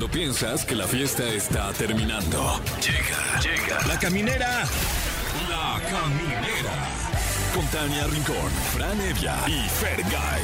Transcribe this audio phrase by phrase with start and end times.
[0.00, 2.58] Cuando piensas que la fiesta está terminando.
[2.80, 3.86] Llega, llega.
[3.86, 4.64] La caminera.
[5.46, 6.88] La caminera.
[7.54, 10.40] Con Tania Rincón, Fran Evia y Fergay.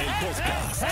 [0.00, 0.82] El podcast.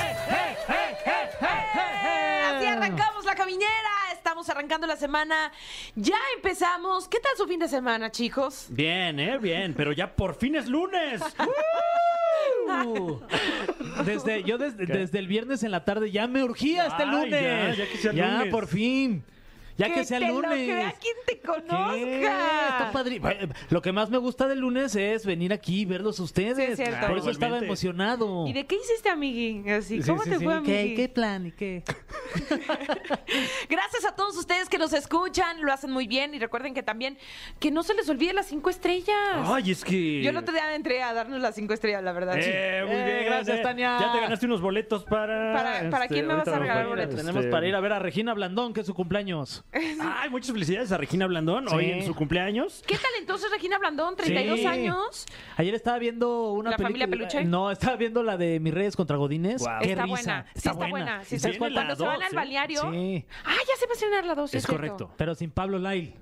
[1.40, 3.90] Así arrancamos la caminera.
[4.12, 5.50] Estamos arrancando la semana.
[5.94, 7.08] Ya empezamos.
[7.08, 8.66] ¿Qué tal su fin de semana, chicos?
[8.68, 11.22] Bien, eh, bien, pero ya por fin es lunes.
[11.38, 11.44] Uh.
[14.04, 17.78] Desde, yo desde, desde el viernes en la tarde ya me urgía este lunes.
[18.14, 18.50] Ya, lunes.
[18.50, 19.24] por fin.
[19.78, 20.42] Ya que, sea te lunes.
[20.50, 21.40] Lo crea quien te ¿Qué?
[21.40, 21.94] conozca.
[21.94, 23.20] Está padre.
[23.70, 26.56] Lo que más me gusta del lunes es venir aquí y verlos ustedes.
[26.56, 27.06] Sí, es cierto.
[27.08, 28.46] Por eso estaba emocionado.
[28.46, 29.68] ¿Y de qué hiciste, amigui?
[29.70, 30.44] Así, Sí, ¿Cómo sí, te sí.
[30.44, 30.94] fue, ¿Qué, amigui?
[30.96, 31.82] ¿Qué plan y qué?
[33.68, 37.18] Gracias a todos ustedes que nos escuchan, lo hacen muy bien y recuerden que también
[37.58, 39.16] que no se les olvide las cinco estrellas.
[39.44, 40.22] Ay, es que.
[40.22, 42.36] Yo otro día entré a darnos las cinco estrellas, la verdad.
[42.38, 43.62] Eh, muy Eh, bien, gracias, eh.
[43.62, 43.98] Tania.
[44.00, 45.52] Ya te ganaste unos boletos para.
[45.52, 47.16] ¿Para- para quién me vas a regalar boletos?
[47.16, 49.64] Tenemos este, para ir a ver a Regina Blandón, que es su cumpleaños.
[50.00, 52.82] Ay, muchas felicidades a Regina Blandón, hoy en su cumpleaños.
[52.86, 54.16] ¿Qué tal entonces Regina Blandón?
[54.16, 54.66] 32 Sí.
[54.66, 55.26] años.
[55.56, 57.48] Ayer estaba viendo una ¿La familia película- Peluche?
[57.48, 59.62] No, estaba viendo la de Mis Reyes contra Godines.
[59.62, 59.80] Guau.
[59.80, 60.14] Qué está risa.
[60.14, 60.46] buena.
[60.52, 61.24] Sí, está buena.
[61.24, 61.74] Sí, está viene buena.
[61.74, 62.36] la Cuando se van dos, al ¿eh?
[62.36, 62.80] balneario.
[62.92, 63.24] Sí.
[63.44, 64.54] Ah, ya se va a estrenar la 2.
[64.54, 65.10] Es correcto.
[65.16, 66.14] Pero sin Pablo Lyle.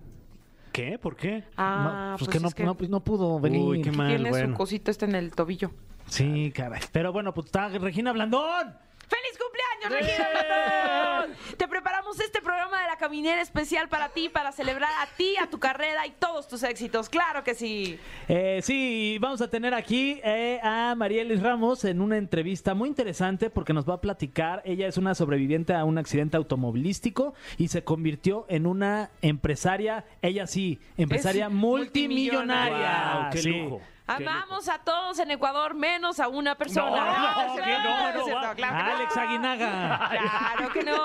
[0.72, 0.98] ¿Qué?
[0.98, 1.42] ¿Por qué?
[1.56, 3.60] Ah, no, pues, pues, que, no, es que no, pues no pudo venir.
[3.60, 4.48] Uy, qué mal, tiene bueno.
[4.50, 5.72] su cosita este en el tobillo.
[6.06, 6.80] Sí, caray.
[6.92, 8.76] Pero bueno, pues está Regina Blandón.
[9.10, 11.36] ¡Feliz cumpleaños, Regina Blandón!
[11.58, 15.48] Te preparamos este programa de la caminera especial para ti, para celebrar a ti, a
[15.50, 17.08] tu carrera y todos tus éxitos.
[17.08, 17.98] ¡Claro que sí!
[18.28, 23.50] Eh, sí, vamos a tener aquí eh, a Marielis Ramos en una entrevista muy interesante
[23.50, 24.62] porque nos va a platicar.
[24.64, 30.46] Ella es una sobreviviente a un accidente automovilístico y se convirtió en una empresaria, ella
[30.46, 33.28] sí, empresaria Es multimillonaria.
[33.32, 33.50] Qué Sí.
[33.50, 33.80] lujo.
[34.16, 36.90] Amamos a todos en Ecuador, menos a una persona.
[36.90, 38.96] No, no, sí, que no, no, cierto, claro que no.
[38.96, 40.08] Alex Aguinaga.
[40.10, 40.96] Claro que no.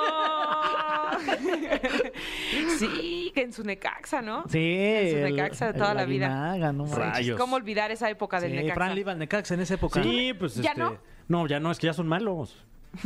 [2.77, 4.43] Sí, que en su Necaxa, ¿no?
[4.49, 4.59] Sí.
[4.77, 6.25] En su el- Necaxa de el toda la vida.
[6.27, 6.97] Aguinaga, no manches.
[6.99, 7.39] Rayos.
[7.39, 8.73] ¿Cómo olvidar esa época del Sí, Necaxa?
[8.75, 10.01] Fran le iba al Necaxa en esa época.
[10.03, 10.81] Sí, pues ¿Ya este.
[10.81, 10.97] no?
[11.27, 12.55] No, ya no, es que ya son malos.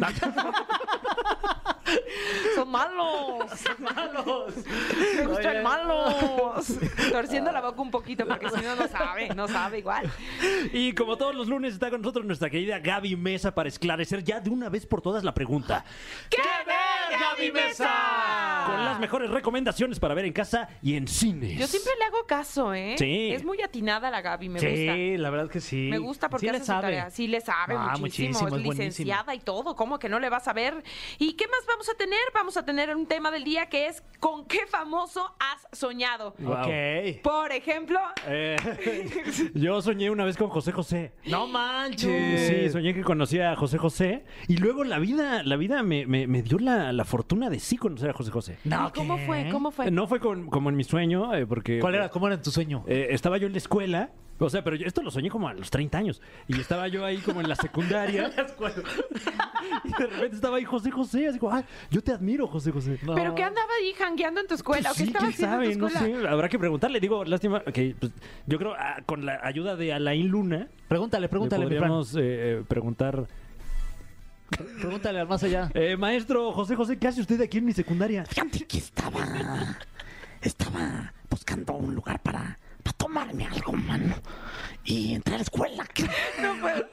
[2.56, 3.52] Son malos.
[3.80, 4.54] malos.
[5.16, 5.62] Me gustan Oye.
[5.62, 6.66] malos.
[7.12, 10.12] Torciendo la boca un poquito porque si no, no sabe, no sabe igual.
[10.74, 14.40] Y como todos los lunes está con nosotros nuestra querida Gaby Mesa para esclarecer ya
[14.40, 15.84] de una vez por todas la pregunta.
[16.30, 18.09] ¡Qué ver, Gaby Mesa!
[18.66, 21.58] Con las mejores recomendaciones para ver en casa y en cines.
[21.60, 22.96] Yo siempre le hago caso, ¿eh?
[22.98, 23.32] Sí.
[23.32, 24.94] Es muy atinada la Gaby, me gusta.
[24.96, 25.88] Sí, la verdad que sí.
[25.90, 26.82] Me gusta porque sí hace le su sabe.
[26.82, 27.10] tarea.
[27.10, 28.00] Sí le sabe Ah, muchísimo.
[28.00, 28.74] muchísimo, es es buenísimo.
[28.74, 29.76] licenciada y todo.
[29.76, 30.84] ¿Cómo que no le vas a ver?
[31.18, 32.20] ¿Y qué más vamos a tener?
[32.34, 36.36] Vamos a tener un tema del día que es ¿con qué famoso has soñado?
[36.40, 36.54] Wow.
[36.60, 37.22] Ok.
[37.24, 38.56] Por ejemplo, Eh,
[39.54, 41.14] yo soñé una vez con José José.
[41.26, 42.48] No manches.
[42.48, 46.28] Sí, soñé que conocía a José José y luego la vida, la vida me, me-
[46.28, 48.58] me dio la, la fortuna de sí conocer a José José.
[48.66, 49.26] No, ¿y ¿cómo ¿qué?
[49.26, 49.50] fue?
[49.52, 49.90] ¿Cómo fue?
[49.92, 51.80] No fue con- como en mi sueño, eh, porque...
[51.80, 52.10] ¿Cuál era?
[52.10, 52.84] ¿Cómo era tu sueño?
[52.88, 55.54] Eh, estaba yo en la escuela, o sea, pero yo- esto lo soñé como a
[55.54, 56.22] los 30 años.
[56.48, 58.30] Y estaba yo ahí como en la secundaria.
[59.84, 62.98] y de repente estaba ahí José José, así como, ah, yo te admiro, José José.
[63.04, 63.16] No.
[63.16, 64.92] ¿Pero qué andaba ahí jangueando en tu escuela?
[64.92, 66.22] ¿O qué Sí, estaba quién haciendo sabe, en tu no escuela?
[66.22, 67.00] sé, habrá que preguntarle.
[67.00, 68.12] Digo, lástima, que pues,
[68.46, 71.80] yo creo ah, con la ayuda de Alain Luna, Pregúntale, le pregúntale, mi Fran.
[71.80, 72.20] podríamos eh,
[72.60, 73.28] eh, preguntar.
[74.82, 75.70] Pregúntale al más allá.
[75.74, 78.26] Eh, maestro José José, ¿qué hace usted aquí en mi secundaria?
[78.26, 79.78] Fíjate que estaba.
[80.42, 84.16] Estaba buscando un lugar para, para tomarme algo, mano.
[84.86, 85.86] Y entré a la escuela.
[86.42, 86.86] No puedo,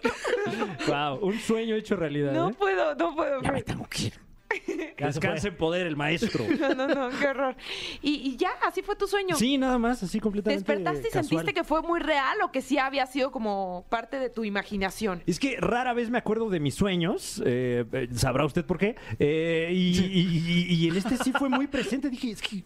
[0.89, 2.33] Wow, un sueño hecho realidad.
[2.33, 2.55] no ¿eh?
[2.59, 3.41] puedo, no puedo.
[3.43, 4.26] Ya me tengo que ir.
[4.99, 6.45] Descanse en poder el maestro.
[6.59, 7.57] No, no, no, qué horror.
[8.03, 9.37] Y, y ya, así fue tu sueño.
[9.37, 10.65] Sí, nada más, así completamente.
[10.65, 11.25] ¿Despertaste y casual.
[11.25, 15.23] sentiste que fue muy real o que sí había sido como parte de tu imaginación?
[15.27, 18.97] Es que rara vez me acuerdo de mis sueños, eh, eh, sabrá usted por qué,
[19.19, 22.65] eh, y, y- y- y en este sí fue muy presente, dije, es que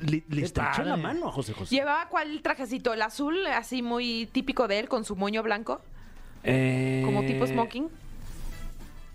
[0.00, 1.74] le, le estreché la mano a José José.
[1.74, 2.92] ¿Llevaba cuál trajecito?
[2.94, 5.80] ¿El azul, así muy típico de él, con su moño blanco?
[6.44, 7.88] Eh, ¿Como tipo smoking?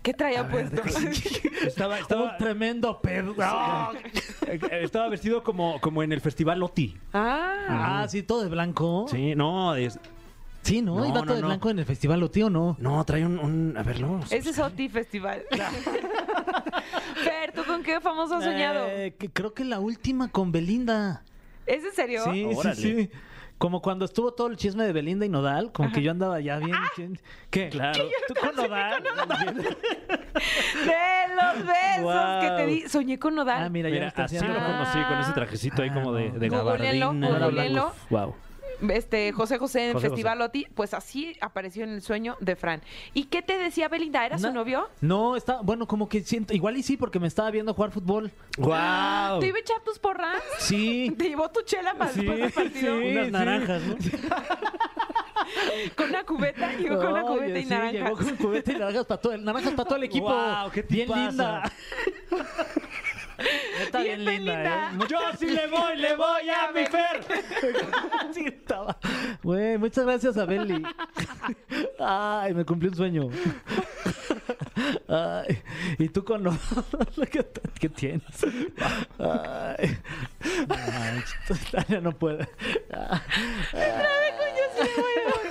[0.02, 0.80] ¿Qué traía puesto?
[1.62, 3.34] Estaba, estaba, Un tremendo pedo.
[3.38, 3.92] Ah,
[4.46, 6.96] eh, estaba vestido como, como en el festival Loti.
[7.12, 9.06] ah, Ah, sí, todo de blanco.
[9.10, 9.98] Sí, Sí, no, es-
[10.82, 10.94] ¿no?
[10.96, 11.46] No, Iba todo no, de no.
[11.48, 12.76] blanco en el festival, ¿o tío no?
[12.78, 14.20] no, trae un, un- a ver, no.
[14.30, 15.42] ese es Oti Festival.
[17.24, 18.86] Fer, ¿tú con qué famoso has soñado?
[18.88, 21.24] Eh, que creo que la última con Belinda.
[21.66, 22.24] ¿Es en serio?
[22.32, 22.76] Sí, Órale.
[22.76, 23.10] sí, sí.
[23.60, 26.56] Como cuando estuvo todo el chisme de Belinda y Nodal, como que yo andaba ya
[26.58, 26.74] bien.
[26.96, 27.20] chin-
[27.50, 27.68] ¿Qué?
[27.68, 28.04] Claro.
[28.26, 29.02] ¿Tú con Nodal?
[29.52, 32.88] De los besos que te di.
[32.88, 33.64] Soñé con Nodal.
[33.64, 34.58] Ah, mira, ya Mira, está así haciendo.
[34.58, 36.38] lo conocí con ese trajecito ahí Ah, como de, no.
[36.38, 37.86] de gabardina.
[38.08, 38.34] Wow.
[38.88, 42.80] Este José José en José Festival Loti, pues así apareció en el sueño de Fran.
[43.14, 44.24] ¿Y qué te decía Belinda?
[44.24, 44.88] ¿Era su novio?
[45.00, 48.30] No, está, bueno, como que siento, igual y sí, porque me estaba viendo jugar fútbol.
[48.58, 49.40] ¡Guau!
[49.40, 50.42] ¿Te iba a echar tus porras?
[50.58, 51.14] Sí.
[51.18, 53.00] ¿Te llevó tu chela para Sí, después del partido?
[53.00, 53.08] sí.
[53.10, 53.96] Unas naranjas, ¿no?
[55.96, 57.92] Con una cubeta, llegó con una Oye, cubeta y sí, naranjas.
[58.02, 60.26] Llegó con cubeta y naranjas para todo el, naranjas para todo el equipo.
[60.26, 61.62] Guau, qué bien linda.
[63.80, 65.04] Está Bien bien, linda, linda.
[65.04, 65.08] ¿eh?
[65.08, 67.20] Yo sí le voy, le voy a mi Fer.
[68.34, 68.96] Sí, estaba.
[69.42, 70.82] Güey, muchas gracias a Beli.
[71.98, 73.28] Ay, me cumplí un sueño.
[75.08, 75.62] Ay,
[75.98, 76.52] y tú con lo
[77.30, 77.46] ¿Qué,
[77.78, 78.24] qué tienes?
[79.18, 79.98] Ay,
[80.68, 81.22] Ay,
[81.72, 82.48] Tania no puede.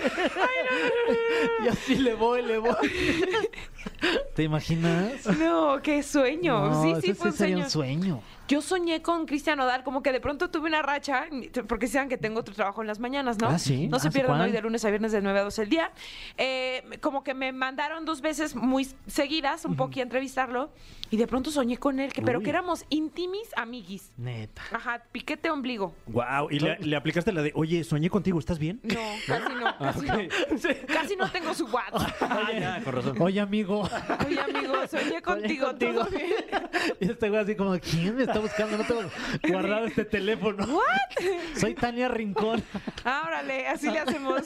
[1.66, 2.72] Yo sí le voy, le voy.
[4.36, 5.26] ¿Te imaginas?
[5.38, 6.70] No, qué sueño.
[6.70, 7.96] No, sí, ese sí, fue un sería sueño.
[7.96, 8.24] un sueño.
[8.48, 11.28] Yo soñé con Cristian Odal, como que de pronto tuve una racha,
[11.68, 13.48] porque saben que tengo otro trabajo en las mañanas, ¿no?
[13.48, 13.88] Ah, ¿sí?
[13.88, 14.48] No Ah, se ¿sí, pierdan cuál?
[14.48, 15.92] hoy de lunes a viernes de 9 a 12 el día.
[16.38, 20.72] Eh, como que me mandaron dos veces muy seguidas, un poquito a entrevistarlo,
[21.12, 22.44] y de pronto soñé con él, que, pero Uy.
[22.44, 24.12] que éramos intimis amiguis.
[24.18, 24.62] Neta.
[24.72, 25.96] Ajá, piquete ombligo.
[26.08, 28.80] Wow, y le, le aplicaste la de, oye, soñé contigo, ¿estás bien?
[28.84, 28.96] No,
[29.28, 30.88] casi no, casi no.
[30.88, 32.10] Casi no tengo su WhatsApp.
[32.32, 33.22] Ah, ya, con razón.
[33.22, 33.90] Oye, amigo.
[34.26, 36.06] Oye, amigo, soñé contigo, contigo.
[36.06, 36.32] ¿todo bien?
[37.00, 38.78] Y este güey así como, ¿quién me está buscando?
[38.78, 39.02] No tengo
[39.48, 40.66] guardado este teléfono.
[41.56, 42.64] Soy Tania Rincón.
[43.04, 44.44] Ah, órale, así le hacemos.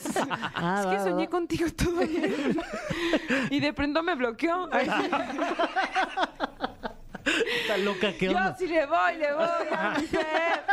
[0.56, 1.30] Ah, es que va, soñé va.
[1.30, 2.58] contigo todo bien.
[3.50, 4.70] Y de pronto me bloqueó.
[4.72, 4.88] Ay,
[7.78, 8.56] Loca, ¿qué yo onda?
[8.58, 10.64] sí le voy, le voy a mi Fer.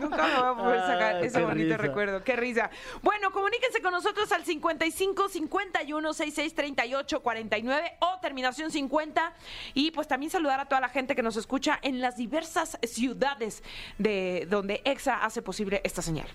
[0.00, 1.76] Nunca me voy a poder sacar Ay, ese bonito risa.
[1.76, 2.24] recuerdo.
[2.24, 2.70] Qué risa.
[3.02, 9.32] Bueno, comuníquense con nosotros al 55 51 66 38 49 o terminación 50.
[9.74, 13.62] Y pues también saludar a toda la gente que nos escucha en las diversas ciudades
[13.98, 16.26] de donde EXA hace posible esta señal.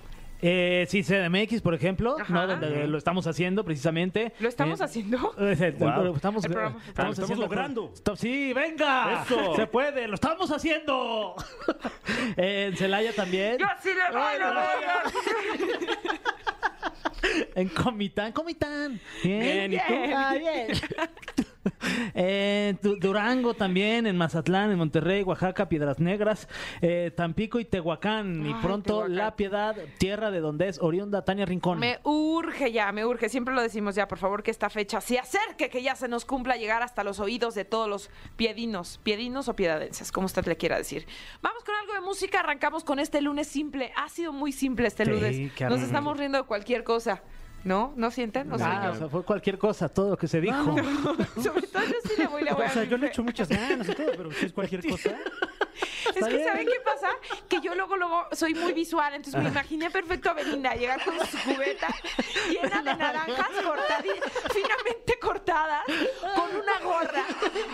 [0.41, 2.17] Eh, sí, CDMX, por ejemplo.
[2.29, 2.47] ¿no?
[2.47, 4.33] Donde lo estamos haciendo precisamente.
[4.39, 5.33] ¿Lo estamos Eh, haciendo?
[5.39, 5.51] eh.
[6.15, 6.75] Estamos, El programa.
[6.75, 7.93] lo estamos, estamos haciendo- logrando.
[8.15, 9.23] Sí, venga.
[9.23, 9.55] Eso.
[9.55, 11.35] Se puede, lo estamos haciendo.
[12.37, 13.57] Eh, en Celaya también.
[13.57, 15.93] Yo sí le voy, le voy.
[17.55, 18.99] En Comitán, Comitán.
[19.23, 19.93] Bien, Bien, ¿y tú?
[20.15, 20.67] Ah, bien.
[22.13, 26.47] En Du- Durango también, en Mazatlán, en Monterrey, Oaxaca, Piedras Negras,
[26.81, 28.45] eh, Tampico y Tehuacán.
[28.45, 29.15] y pronto Tehuacán.
[29.15, 31.79] La Piedad, tierra de donde es oriunda Tania Rincón.
[31.79, 33.29] Me urge ya, me urge.
[33.29, 36.25] Siempre lo decimos ya, por favor, que esta fecha se acerque, que ya se nos
[36.25, 40.57] cumpla llegar hasta los oídos de todos los piedinos, piedinos o piedadenses, como usted le
[40.57, 41.05] quiera decir.
[41.41, 43.91] Vamos con algo de música, arrancamos con este lunes simple.
[43.95, 45.61] Ha sido muy simple este Sí, lunes.
[45.61, 47.21] Nos estamos riendo de cualquier cosa.
[47.65, 47.93] ¿No?
[47.97, 48.51] ¿No sienten?
[48.53, 50.75] O sea, Ah, o sea, fue cualquier cosa, todo lo que se dijo.
[50.77, 50.83] yo-
[51.43, 53.23] sobre todo yo sí le voy, le voy O a sea, mi yo le echo
[53.23, 55.09] muchas ganas y todo, pero si es cualquier cosa.
[56.13, 57.09] Es que, ¿saben qué pasa?
[57.49, 61.15] Que yo luego, luego soy muy visual, entonces me imaginé perfecto a Belinda llegar con
[61.25, 61.87] su cubeta
[62.49, 64.03] llena de naranjas cortadas,
[64.53, 65.83] finamente cortadas,
[66.35, 67.25] con una gorra,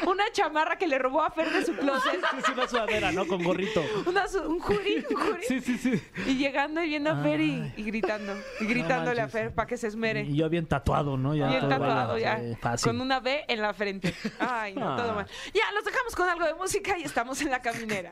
[0.08, 3.26] una chamarra que le robó a Fer de su closet, Es una sudadera, ¿no?
[3.28, 3.84] Con gorrito.
[4.06, 6.02] una su- un jury, un jury, Sí, sí, sí.
[6.28, 9.42] y llegando y viendo a Fer y, y gritando, y gritándole a manches.
[9.42, 10.22] Fer para que se esmere.
[10.24, 11.36] Y yo bien tatuado, ¿no?
[11.36, 12.88] Ya Bien todo tatuado ya, sí, fácil.
[12.92, 14.14] con una B en la frente.
[14.40, 15.16] Ay, no, todo Ah.
[15.16, 15.28] mal.
[15.54, 18.12] Ya, los dejamos con algo de música y estamos en la caminera.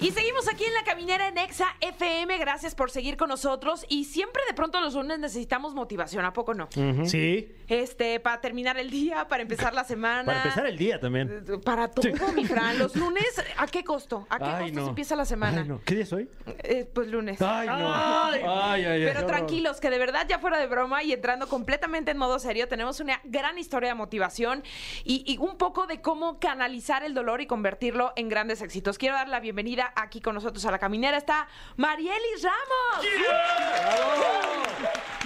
[0.00, 2.38] Y seguimos aquí en la caminera en Exa FM.
[2.38, 3.84] Gracias por seguir con nosotros.
[3.90, 6.68] Y siempre de pronto los lunes necesitamos motivación, ¿a poco no?
[7.04, 7.52] Sí.
[7.68, 10.24] Este, para terminar el día, para empezar la semana.
[10.24, 11.44] Para empezar el día también.
[11.62, 12.78] Para todo, mi Fran.
[12.78, 13.26] Los lunes,
[13.58, 14.26] ¿a qué costo?
[14.30, 14.84] ¿A qué Ay, costo no.
[14.84, 15.60] se empieza la semana?
[15.60, 15.80] Ay, no.
[15.84, 16.30] ¿Qué día es hoy?
[16.46, 17.40] Eh, pues lunes.
[17.42, 17.94] Ay, no.
[17.94, 19.04] Ay, ay, ay.
[19.04, 22.68] Pero tranquilos, que de verdad, ya fuera de broma y entrando completamente en modo serio,
[22.68, 24.64] tenemos una gran historia de motivación
[25.04, 28.96] y, y un poco de cómo canalizar el dolor y convertirlo en grandes éxitos.
[28.96, 29.49] Quiero dar la bienvenida
[29.96, 31.16] aquí con nosotros a la caminera.
[31.16, 33.06] Está Marielis Ramos.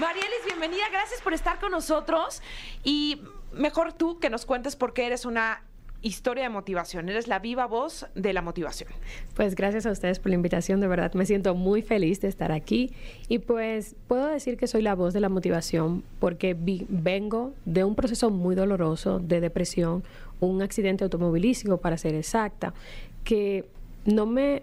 [0.00, 0.84] Marielis, bienvenida.
[0.90, 2.42] Gracias por estar con nosotros.
[2.82, 3.20] Y
[3.52, 5.62] mejor tú que nos cuentes por qué eres una
[6.02, 7.08] historia de motivación.
[7.08, 8.90] Eres la viva voz de la motivación.
[9.34, 12.52] Pues gracias a ustedes por la invitación, de verdad me siento muy feliz de estar
[12.52, 12.92] aquí
[13.28, 17.84] y pues puedo decir que soy la voz de la motivación porque vi- vengo de
[17.84, 20.04] un proceso muy doloroso de depresión,
[20.40, 22.74] un accidente automovilístico para ser exacta,
[23.22, 23.66] que
[24.04, 24.62] no me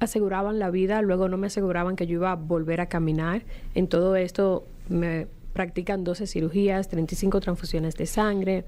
[0.00, 3.44] aseguraban la vida, luego no me aseguraban que yo iba a volver a caminar.
[3.74, 8.64] En todo esto me practican 12 cirugías, 35 transfusiones de sangre,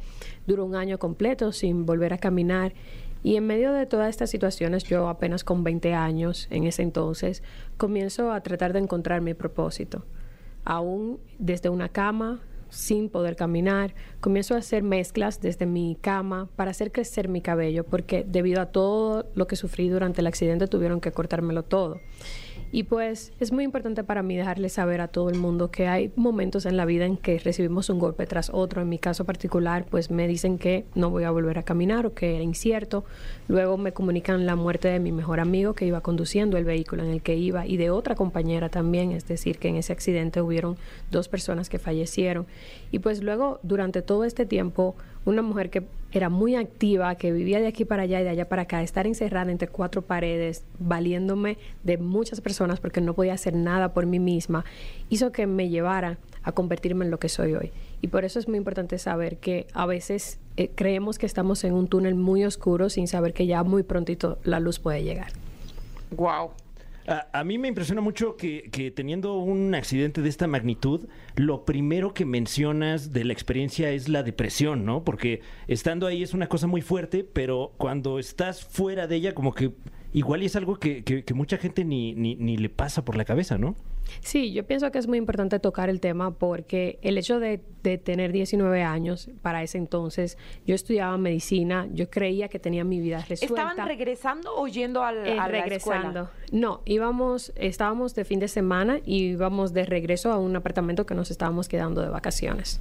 [0.46, 2.74] duró un año completo sin volver a caminar.
[3.22, 7.42] Y en medio de todas estas situaciones, yo apenas con 20 años en ese entonces,
[7.78, 10.04] comienzo a tratar de encontrar mi propósito.
[10.64, 12.42] Aún desde una cama,
[12.74, 13.94] sin poder caminar.
[14.20, 18.66] Comienzo a hacer mezclas desde mi cama para hacer crecer mi cabello, porque debido a
[18.66, 22.00] todo lo que sufrí durante el accidente tuvieron que cortármelo todo.
[22.74, 26.10] Y pues es muy importante para mí dejarle saber a todo el mundo que hay
[26.16, 28.82] momentos en la vida en que recibimos un golpe tras otro.
[28.82, 32.14] En mi caso particular, pues me dicen que no voy a volver a caminar o
[32.14, 33.04] que era incierto.
[33.46, 37.10] Luego me comunican la muerte de mi mejor amigo que iba conduciendo el vehículo en
[37.10, 39.12] el que iba y de otra compañera también.
[39.12, 40.76] Es decir, que en ese accidente hubieron
[41.12, 42.44] dos personas que fallecieron.
[42.90, 47.60] Y pues luego, durante todo este tiempo, una mujer que era muy activa, que vivía
[47.60, 51.58] de aquí para allá y de allá para acá, estar encerrada entre cuatro paredes, valiéndome
[51.82, 54.64] de muchas personas porque no podía hacer nada por mí misma,
[55.08, 57.72] hizo que me llevara a convertirme en lo que soy hoy.
[58.00, 61.72] Y por eso es muy importante saber que a veces eh, creemos que estamos en
[61.72, 65.32] un túnel muy oscuro sin saber que ya muy prontito la luz puede llegar.
[66.10, 66.50] Wow.
[67.06, 71.06] A, mí me impresiona mucho que, que teniendo un accidente de esta magnitud,
[71.36, 75.04] lo primero que mencionas de la experiencia es la depresión, ¿no?
[75.04, 79.54] Porque estando ahí es una cosa muy fuerte, pero cuando estás fuera de ella, como
[79.54, 79.72] que
[80.14, 83.16] igual y es algo que, que- que mucha gente ni, ni, ni le pasa por
[83.16, 83.74] la cabeza, ¿no?
[84.20, 87.96] Sí, yo pienso que es muy importante tocar el tema porque el hecho de, de
[87.98, 93.24] tener 19 años para ese entonces, yo estudiaba medicina, yo creía que tenía mi vida
[93.28, 93.62] resuelta.
[93.70, 96.20] ¿Estaban regresando o yendo al, Eh, a la regresando.
[96.20, 96.30] escuela?
[96.52, 101.14] No, íbamos, estábamos de fin de semana y íbamos de regreso a un apartamento que
[101.14, 102.80] nos estábamos quedando de vacaciones.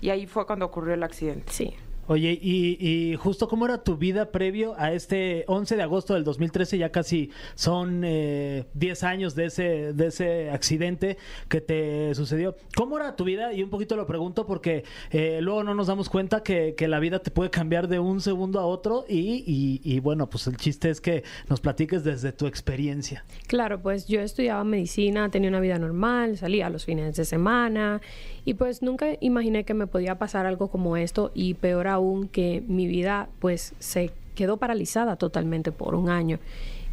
[0.00, 1.52] Y ahí fue cuando ocurrió el accidente.
[1.52, 1.74] Sí.
[2.08, 6.78] Oye, y, justo cómo era tu vida previo a este 11 de agosto del 2013,
[6.78, 11.16] ya casi son eh, 10 años de ese, de ese accidente
[11.48, 12.56] que te sucedió.
[12.76, 13.52] ¿Cómo era tu vida?
[13.52, 17.00] Y un poquito lo pregunto porque eh, luego no nos damos cuenta que, que la
[17.00, 20.56] vida te puede cambiar de un segundo a otro y, y- y bueno, pues el
[20.56, 23.24] chiste es que nos platiques desde tu experiencia.
[23.46, 28.00] Claro, pues yo estudiaba medicina, tenía una vida normal, salía los fines de semana
[28.44, 31.88] y pues nunca imaginé que me podía pasar algo como esto y peor
[32.28, 36.38] que mi vida pues se quedó paralizada totalmente por un año.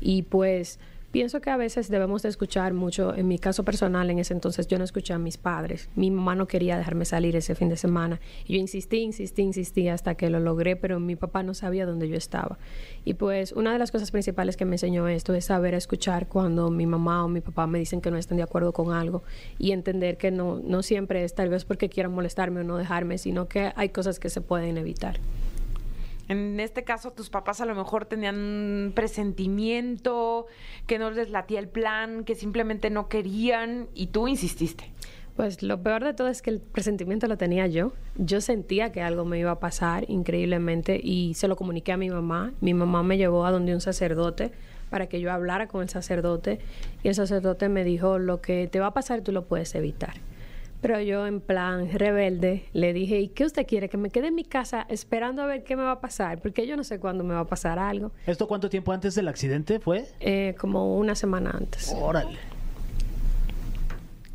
[0.01, 0.79] Y pues
[1.13, 4.67] pienso que a veces debemos de escuchar mucho, en mi caso personal en ese entonces
[4.67, 7.77] yo no escuché a mis padres, mi mamá no quería dejarme salir ese fin de
[7.77, 8.19] semana.
[8.47, 12.15] Yo insistí, insistí, insistí hasta que lo logré, pero mi papá no sabía dónde yo
[12.15, 12.57] estaba.
[13.05, 16.71] Y pues una de las cosas principales que me enseñó esto es saber escuchar cuando
[16.71, 19.21] mi mamá o mi papá me dicen que no están de acuerdo con algo
[19.59, 23.19] y entender que no, no siempre es tal vez porque quieran molestarme o no dejarme,
[23.19, 25.19] sino que hay cosas que se pueden evitar.
[26.33, 30.47] En este caso, tus papás a lo mejor tenían un presentimiento,
[30.87, 34.91] que no les latía el plan, que simplemente no querían y tú insististe.
[35.35, 37.93] Pues lo peor de todo es que el presentimiento lo tenía yo.
[38.15, 42.09] Yo sentía que algo me iba a pasar increíblemente y se lo comuniqué a mi
[42.09, 42.53] mamá.
[42.61, 44.51] Mi mamá me llevó a donde un sacerdote
[44.89, 46.59] para que yo hablara con el sacerdote
[47.03, 50.15] y el sacerdote me dijo, lo que te va a pasar tú lo puedes evitar.
[50.83, 53.87] Pero yo en plan rebelde le dije, ¿y qué usted quiere?
[53.87, 56.67] Que me quede en mi casa esperando a ver qué me va a pasar, porque
[56.67, 58.11] yo no sé cuándo me va a pasar algo.
[58.27, 60.05] ¿Esto cuánto tiempo antes del accidente fue?
[60.19, 61.95] Eh, como una semana antes.
[61.97, 62.37] Órale.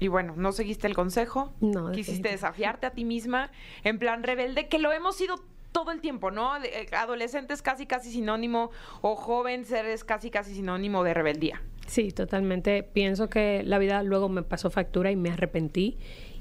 [0.01, 1.53] Y bueno, no seguiste el consejo.
[1.61, 3.51] No, Quisiste desafiarte a ti misma
[3.85, 6.57] en plan rebelde, que lo hemos sido todo el tiempo, ¿no?
[6.65, 8.71] Eh, adolescentes casi casi sinónimo
[9.03, 11.61] o joven seres casi casi sinónimo de rebeldía.
[11.89, 12.83] Sí, totalmente.
[12.83, 15.97] Pienso que la vida luego me pasó factura y me arrepentí.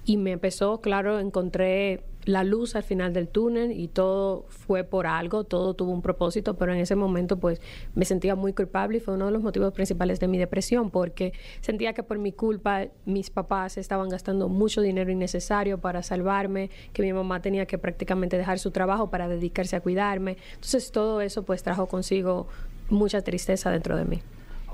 [0.08, 5.06] Y me empezó, claro, encontré la luz al final del túnel y todo fue por
[5.06, 7.60] algo, todo tuvo un propósito, pero en ese momento pues
[7.94, 11.34] me sentía muy culpable y fue uno de los motivos principales de mi depresión porque
[11.60, 17.02] sentía que por mi culpa mis papás estaban gastando mucho dinero innecesario para salvarme, que
[17.02, 20.38] mi mamá tenía que prácticamente dejar su trabajo para dedicarse a cuidarme.
[20.54, 22.48] Entonces todo eso pues trajo consigo
[22.90, 24.22] mucha tristeza dentro de mí.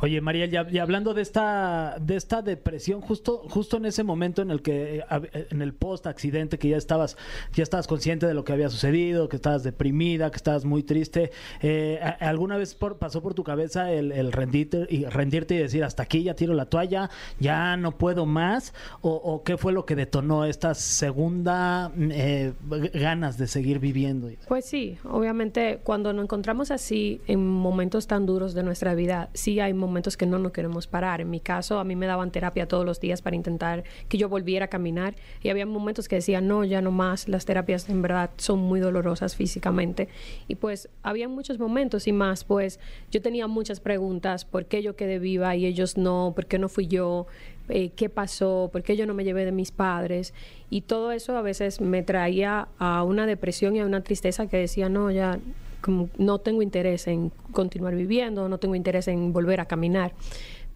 [0.04, 4.42] Oye, Mariel, ya, y hablando de esta, de esta depresión, justo, justo en ese momento
[4.42, 7.16] en el que, eh, hab- en el post accidente, que ya estabas,
[7.54, 11.32] ya estabas consciente de lo que había sucedido, que estabas deprimida, que estabas muy triste,
[11.62, 16.04] eh, ¿a- ¿alguna vez pasó por tu cabeza el, rendirte, y rendirte y decir hasta
[16.04, 18.74] aquí ya tiro la toalla, ya no puedo más?
[19.00, 22.52] ¿O, qué fue lo que detonó esta segunda eh,
[22.94, 24.30] ganas de seguir viviendo?
[24.50, 29.62] Pues sí, obviamente cuando nos encontramos así en momentos tan duros de nuestra vida, sí
[29.62, 31.22] hay momentos que no nos queremos parar.
[31.22, 34.28] En mi caso, a mí me daban terapia todos los días para intentar que yo
[34.28, 38.02] volviera a caminar y había momentos que decía, no, ya no más, las terapias en
[38.02, 40.10] verdad son muy dolorosas físicamente.
[40.48, 42.80] Y pues había muchos momentos y más, pues
[43.12, 46.34] yo tenía muchas preguntas, ¿por qué yo quedé viva y ellos no?
[46.36, 47.28] ¿Por qué no fui yo?
[47.70, 48.70] Eh, ¿Qué pasó?
[48.74, 50.34] ¿Por qué yo no me llevé de mis padres?
[50.70, 54.58] Y todo eso a veces me traía a una depresión y a una tristeza que
[54.58, 55.40] decía, no, ya
[55.84, 60.13] como no tengo interés en continuar viviendo, no tengo interés en volver a caminar.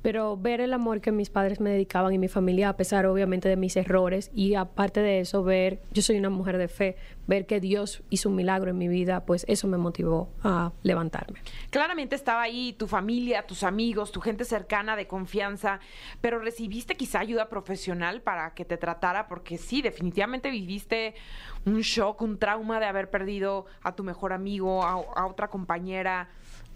[0.07, 3.49] Pero ver el amor que mis padres me dedicaban y mi familia, a pesar obviamente
[3.49, 6.95] de mis errores, y aparte de eso, ver, yo soy una mujer de fe,
[7.27, 11.41] ver que Dios hizo un milagro en mi vida, pues eso me motivó a levantarme.
[11.71, 15.81] Claramente estaba ahí tu familia, tus amigos, tu gente cercana de confianza,
[16.21, 21.15] pero recibiste quizá ayuda profesional para que te tratara, porque sí, definitivamente viviste
[21.65, 26.29] un shock, un trauma de haber perdido a tu mejor amigo, a, a otra compañera.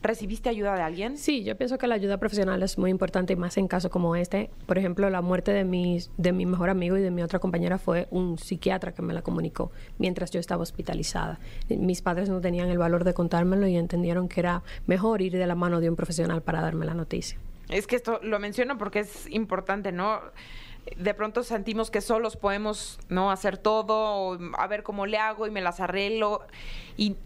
[0.03, 1.17] ¿Recibiste ayuda de alguien?
[1.17, 4.15] Sí, yo pienso que la ayuda profesional es muy importante y más en casos como
[4.15, 4.49] este.
[4.65, 7.77] Por ejemplo, la muerte de, mis, de mi mejor amigo y de mi otra compañera
[7.77, 11.39] fue un psiquiatra que me la comunicó mientras yo estaba hospitalizada.
[11.69, 15.45] Mis padres no tenían el valor de contármelo y entendieron que era mejor ir de
[15.45, 17.37] la mano de un profesional para darme la noticia.
[17.69, 20.19] Es que esto lo menciono porque es importante, ¿no?
[20.97, 25.45] De pronto sentimos que solos podemos no hacer todo, o a ver cómo le hago
[25.45, 26.41] y me las arreglo
[26.97, 27.17] y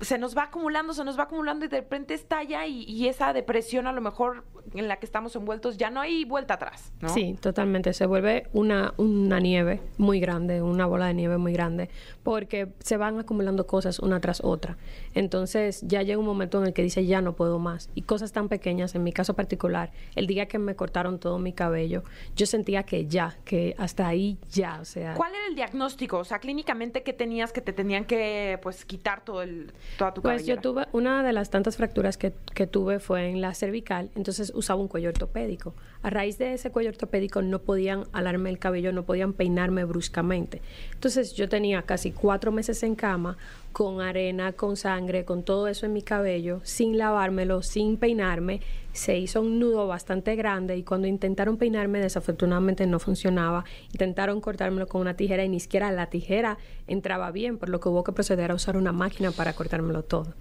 [0.00, 3.32] se nos va acumulando, se nos va acumulando y de repente estalla y, y esa
[3.32, 7.08] depresión a lo mejor en la que estamos envueltos ya no hay vuelta atrás, ¿no?
[7.08, 7.92] Sí, totalmente.
[7.92, 11.90] Se vuelve una, una nieve muy grande, una bola de nieve muy grande,
[12.22, 14.76] porque se van acumulando cosas una tras otra.
[15.14, 17.90] Entonces ya llega un momento en el que dice ya no puedo más.
[17.94, 21.52] Y cosas tan pequeñas, en mi caso particular, el día que me cortaron todo mi
[21.52, 22.02] cabello,
[22.34, 25.14] yo sentía que ya, que hasta ahí ya, o sea...
[25.14, 26.18] ¿Cuál era el diagnóstico?
[26.18, 30.22] O sea, clínicamente, ¿qué tenías que te tenían que pues quitar todo el, toda tu
[30.22, 30.56] Pues cabellera?
[30.56, 34.52] yo tuve, una de las tantas fracturas que, que tuve fue en la cervical, entonces
[34.54, 35.74] usaba un cuello ortopédico.
[36.02, 40.60] A raíz de ese cuello ortopédico no podían alarme el cabello, no podían peinarme bruscamente.
[40.92, 43.36] Entonces yo tenía casi cuatro meses en cama
[43.74, 48.60] con arena, con sangre, con todo eso en mi cabello, sin lavármelo, sin peinarme.
[48.92, 53.64] Se hizo un nudo bastante grande y cuando intentaron peinarme desafortunadamente no funcionaba.
[53.92, 57.88] Intentaron cortármelo con una tijera y ni siquiera la tijera entraba bien, por lo que
[57.88, 60.34] hubo que proceder a usar una máquina para cortármelo todo.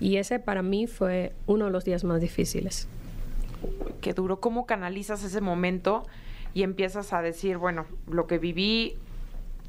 [0.00, 2.88] Y ese para mí fue uno de los días más difíciles.
[4.00, 4.40] Qué duro.
[4.40, 6.06] ¿Cómo canalizas ese momento
[6.54, 8.96] y empiezas a decir, bueno, lo que viví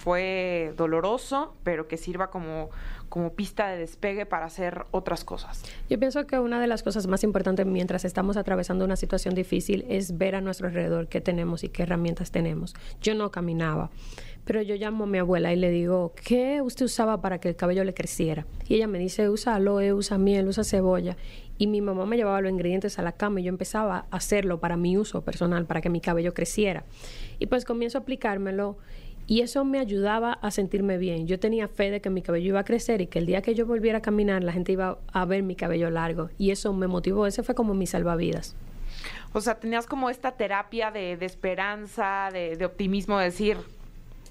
[0.02, 2.72] fue doloroso, pero que sirva como,
[3.08, 5.64] como pista de despegue para hacer otras cosas?
[5.90, 9.86] Yo pienso que una de las cosas más importantes mientras estamos atravesando una situación difícil
[9.90, 12.74] es ver a nuestro alrededor qué tenemos y qué herramientas tenemos.
[13.00, 13.92] Yo no caminaba,
[14.44, 17.56] pero yo llamo a mi abuela y le digo, ¿qué usted usaba para que el
[17.56, 18.48] cabello le creciera?
[18.68, 21.16] Y ella me dice, usa aloe, usa miel, usa cebolla.
[21.60, 24.60] Y mi mamá me llevaba los ingredientes a la cama y yo empezaba a hacerlo
[24.60, 26.86] para mi uso personal, para que mi cabello creciera.
[27.38, 28.80] Y pues comienzo a aplicármelo
[29.32, 31.26] y eso me ayudaba a sentirme bien.
[31.26, 33.56] Yo tenía fe de que mi cabello iba a crecer y que el día que
[33.56, 36.30] yo volviera a caminar la gente iba a ver mi cabello largo.
[36.38, 37.26] Y eso me motivó.
[37.26, 38.58] Ese fue como mi salvavidas.
[39.32, 43.56] O sea, tenías como esta terapia de, de esperanza, de, de optimismo, de decir,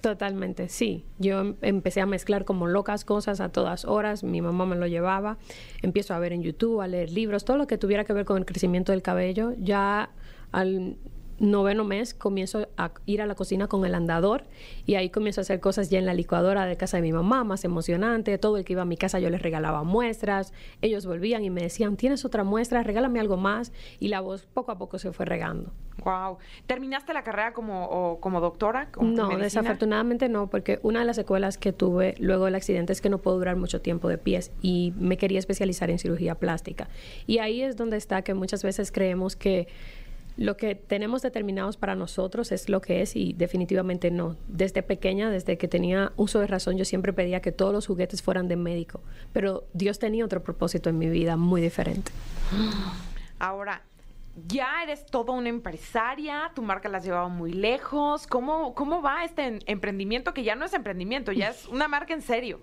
[0.02, 1.06] Totalmente, sí.
[1.18, 4.22] Yo em- empecé a mezclar como locas cosas a todas horas.
[4.22, 5.38] Mi mamá me lo llevaba.
[5.80, 8.36] Empiezo a ver en YouTube, a leer libros, todo lo que tuviera que ver con
[8.36, 9.54] el crecimiento del cabello.
[9.56, 10.10] Ya
[10.52, 10.98] al
[11.40, 14.44] noveno mes comienzo a ir a la cocina con el andador
[14.86, 17.42] y ahí comienzo a hacer cosas ya en la licuadora de casa de mi mamá,
[17.44, 18.38] más emocionante.
[18.38, 20.52] Todo el que iba a mi casa yo les regalaba muestras.
[20.82, 22.82] Ellos volvían y me decían, ¿tienes otra muestra?
[22.82, 23.72] Regálame algo más.
[23.98, 25.72] Y la voz poco a poco se fue regando.
[26.04, 26.38] wow.
[26.66, 28.90] ¿Terminaste la carrera como, o como doctora?
[28.92, 29.44] como No, medicina?
[29.44, 33.18] desafortunadamente no, porque una de las secuelas que tuve luego del accidente es que no
[33.18, 36.88] puedo durar mucho tiempo de pies y me quería especializar en cirugía plástica.
[37.26, 39.68] Y ahí es donde está que muchas veces creemos que
[40.40, 44.36] lo que tenemos determinados para nosotros es lo que es y definitivamente no.
[44.48, 48.22] Desde pequeña, desde que tenía uso de razón, yo siempre pedía que todos los juguetes
[48.22, 49.02] fueran de médico,
[49.34, 52.10] pero Dios tenía otro propósito en mi vida muy diferente.
[53.38, 53.82] Ahora,
[54.46, 58.26] ya eres toda una empresaria, tu marca la has llevado muy lejos.
[58.26, 62.14] ¿Cómo, cómo va este en- emprendimiento que ya no es emprendimiento, ya es una marca
[62.14, 62.60] en serio?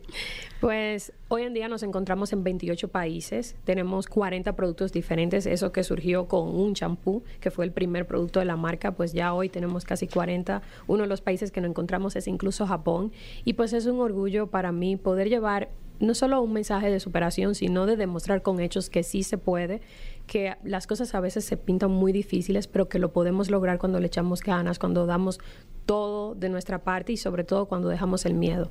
[0.59, 5.83] Pues hoy en día nos encontramos en 28 países, tenemos 40 productos diferentes, eso que
[5.83, 9.49] surgió con un champú, que fue el primer producto de la marca, pues ya hoy
[9.49, 10.61] tenemos casi 40.
[10.87, 13.11] Uno de los países que nos encontramos es incluso Japón
[13.45, 17.55] y pues es un orgullo para mí poder llevar no solo un mensaje de superación,
[17.55, 19.81] sino de demostrar con hechos que sí se puede,
[20.27, 23.99] que las cosas a veces se pintan muy difíciles, pero que lo podemos lograr cuando
[23.99, 25.39] le echamos ganas, cuando damos
[25.87, 28.69] todo de nuestra parte y sobre todo cuando dejamos el miedo.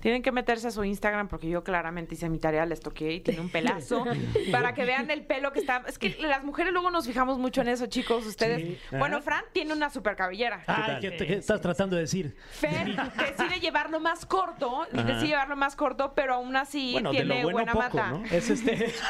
[0.00, 3.20] Tienen que meterse a su Instagram porque yo claramente hice mi tarea, les toqué y
[3.20, 4.04] tiene un pelazo
[4.52, 5.82] para que vean el pelo que está.
[5.86, 8.24] Es que las mujeres luego nos fijamos mucho en eso, chicos.
[8.26, 8.60] Ustedes.
[8.62, 8.78] Sí.
[8.98, 9.20] Bueno.
[9.20, 10.62] Fran tiene una super cabellera.
[10.66, 12.34] Ay, ¿qué, qué estás tratando de decir?
[12.50, 12.86] Fer
[13.36, 17.42] decide llevarlo más corto, decide llevarlo más corto, pero aún así Bueno, de tiene lo
[17.42, 18.10] bueno buena poco, mata.
[18.12, 18.24] ¿no?
[18.30, 18.92] Es este.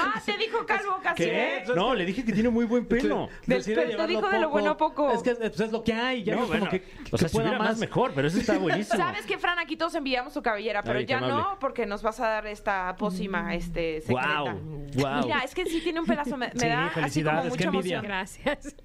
[0.00, 1.24] Ah, te dijo Calvo casi.
[1.24, 1.64] ¿Qué?
[1.74, 3.28] No, le dije que tiene muy buen pelo.
[3.46, 5.10] Del- pero te dijo de lo bueno poco.
[5.12, 6.24] Es que pues, es lo que hay.
[6.24, 8.12] Ya no, No, es como bueno, que, o sea, que si pueda hubiera más mejor,
[8.14, 8.96] pero eso está buenísimo.
[9.02, 9.58] ¿Sabes que Fran?
[9.58, 12.94] Aquí todos envidiamos tu cabellera, pero Ay, ya no, porque nos vas a dar esta
[12.96, 14.52] pócima este, secreta.
[14.52, 15.22] Wow, wow.
[15.24, 17.56] Mira, es que sí tiene un pedazo, me, me Sí, da así como felicidades, mucha
[17.58, 17.98] qué envidia.
[17.98, 18.02] emoción.
[18.04, 18.76] Gracias.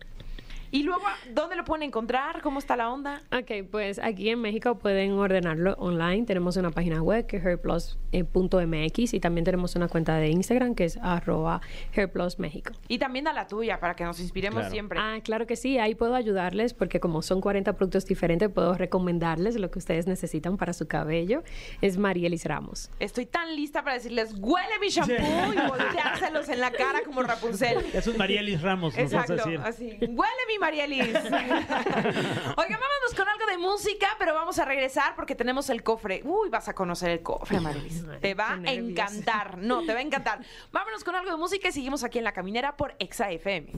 [0.72, 2.42] Y luego, ¿dónde lo pueden encontrar?
[2.42, 3.22] ¿Cómo está la onda?
[3.32, 6.26] Ok, pues aquí en México pueden ordenarlo online.
[6.26, 10.86] Tenemos una página web que es hairplus.mx y también tenemos una cuenta de Instagram que
[10.86, 11.62] es arroba
[11.96, 12.74] hairplusmexico.
[12.88, 14.72] Y también a la tuya, para que nos inspiremos Claro.
[14.72, 15.00] siempre.
[15.02, 19.56] Ah, claro que sí, ahí puedo ayudarles porque como son 40 productos diferentes, puedo recomendarles
[19.56, 21.44] lo que ustedes necesitan para su cabello.
[21.82, 22.90] Es Marielis Ramos.
[23.00, 27.78] Estoy tan lista para decirles, huele mi shampoo y volteárselos en la cara como Rapunzel.
[27.94, 29.60] Eso es Marielis Ramos, nos vas a Exacto, decir.
[29.64, 29.98] así.
[30.02, 31.16] Huele mi Marielis.
[31.16, 36.22] Oigan, vámonos con algo de música, pero vamos a regresar porque tenemos el cofre.
[36.24, 38.04] Uy, vas a conocer el cofre, Marielis.
[38.12, 39.58] Ay, Te va a encantar.
[39.58, 40.40] No, te va a encantar.
[40.72, 43.72] Vámonos con algo de música y seguimos aquí en La Caminera por Exa FM.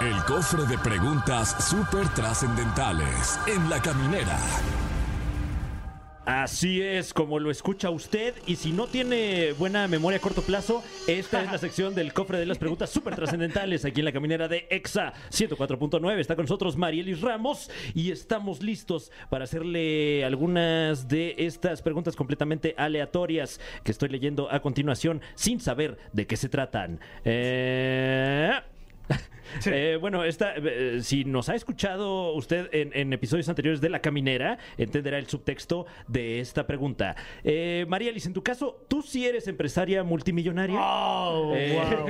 [0.00, 4.36] El cofre de preguntas súper trascendentales en la caminera.
[6.28, 8.34] Así es, como lo escucha usted.
[8.46, 12.38] Y si no tiene buena memoria a corto plazo, esta es la sección del cofre
[12.38, 16.18] de las preguntas súper trascendentales aquí en la caminera de EXA 104.9.
[16.18, 22.74] Está con nosotros Marielis Ramos y estamos listos para hacerle algunas de estas preguntas completamente
[22.76, 27.00] aleatorias que estoy leyendo a continuación sin saber de qué se tratan.
[27.24, 28.52] Eh...
[29.64, 34.00] Eh, bueno, esta, eh, si nos ha escuchado usted en, en episodios anteriores de La
[34.00, 37.16] Caminera, entenderá el subtexto de esta pregunta.
[37.42, 40.78] Eh, María Liz, en tu caso, ¿tú sí eres empresaria multimillonaria?
[40.78, 42.06] Oh, Eh, wow.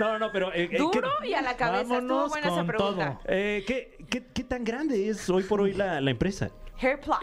[0.00, 0.50] no, no, no, pero...
[0.76, 1.98] Duro ¿qué, y a la cabeza.
[1.98, 3.18] Estuvo buena esa pregunta.
[3.20, 3.20] todo.
[3.28, 6.50] eh, ¿qué, qué- qué tan grande es hoy por hoy la, la empresa?
[6.82, 7.16] Hair Plus.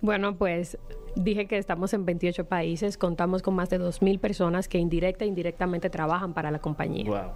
[0.00, 0.78] Bueno, pues
[1.14, 5.28] dije que estamos en 28 países, contamos con más de 2.000 personas que indirecta e
[5.28, 7.04] indirectamente trabajan para la compañía.
[7.04, 7.32] Wow.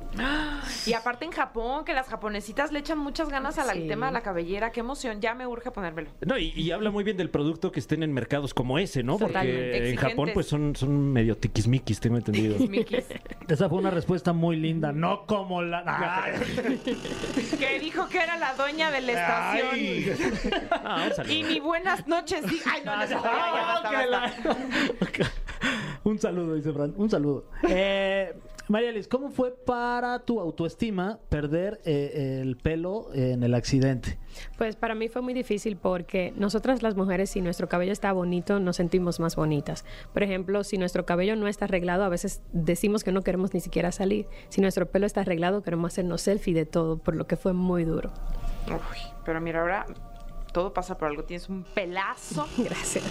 [0.86, 3.88] Y aparte en Japón, que las japonesitas le echan muchas ganas al Sí.
[3.88, 4.70] tema de la cabellera.
[4.72, 5.20] Qué emoción.
[5.20, 6.10] Ya me urge ponérmelo.
[6.24, 9.18] No, y, y habla muy bien del producto que estén en mercados como ese, ¿no?
[9.18, 9.96] Porque en.
[9.96, 12.58] Japón pues son, son medio tiquismiquis, tengo entendido.
[12.68, 13.04] Mikis.
[13.48, 15.82] Esa fue una respuesta muy linda, no como la...
[15.86, 16.80] Ay.
[17.58, 19.68] que dijo que era la dueña de la estación.
[19.72, 20.12] Ay.
[20.72, 21.08] Ah.
[21.28, 22.44] Y mi buenas noches.
[22.66, 25.30] Ay, no, no, no, ya, basta, que la- basta.
[26.04, 26.94] Un saludo, dice Fran.
[26.96, 27.46] Un saludo.
[27.68, 28.32] Eh,
[28.68, 34.18] María Liz, ¿cómo fue para tu autoestima perder eh, el pelo en el accidente?
[34.58, 38.60] Pues para mí fue muy difícil porque nosotras las mujeres, si nuestro cabello está bonito,
[38.60, 39.84] nos sentimos más bonitas.
[40.12, 43.60] Por ejemplo, si nuestro cabello no está arreglado, a veces decimos que no queremos ni
[43.60, 44.26] siquiera salir.
[44.48, 47.84] Si nuestro pelo está arreglado, queremos hacernos selfie de todo, por lo que fue muy
[47.84, 48.12] duro.
[48.68, 49.86] Uy, pero mira, ahora
[50.56, 51.22] todo pasa por algo.
[51.22, 52.48] Tienes un pelazo.
[52.56, 53.04] Gracias.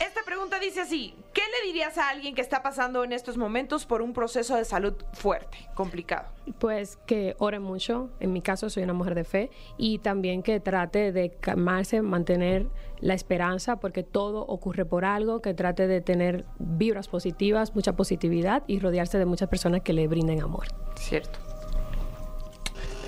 [0.00, 3.84] Esta pregunta dice así: ¿Qué le dirías a alguien que está pasando en estos momentos
[3.84, 6.30] por un proceso de salud fuerte, complicado?
[6.58, 10.60] Pues que ore mucho, en mi caso soy una mujer de fe, y también que
[10.60, 12.68] trate de calmarse, mantener
[13.00, 18.62] la esperanza, porque todo ocurre por algo, que trate de tener vibras positivas, mucha positividad
[18.66, 20.68] y rodearse de muchas personas que le brinden amor.
[20.94, 21.51] Cierto.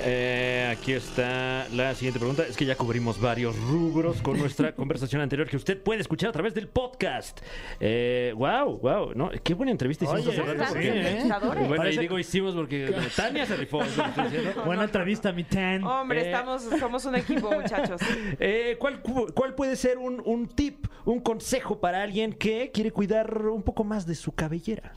[0.07, 2.45] Eh, aquí está la siguiente pregunta.
[2.49, 6.33] Es que ya cubrimos varios rubros con nuestra conversación anterior que usted puede escuchar a
[6.33, 7.41] través del podcast.
[7.81, 9.13] Eh, wow, wow.
[9.15, 10.73] No, qué buena entrevista hicimos Oye, hace rato.
[10.75, 10.99] Sí, ¿eh?
[10.99, 11.69] entrevistadores.
[11.69, 13.81] Bueno, Parece- y digo hicimos porque Tania se rifó.
[14.67, 15.85] Buena entrevista, mi Tan.
[15.85, 16.27] Hombre, Eh.
[16.27, 18.01] estamos, somos un equipo, muchachos.
[18.41, 22.91] Eh, ¿cuál, cu- cuál puede ser un, un tip, un consejo para alguien que quiere
[22.91, 24.93] cuidar un poco más de su cabellera?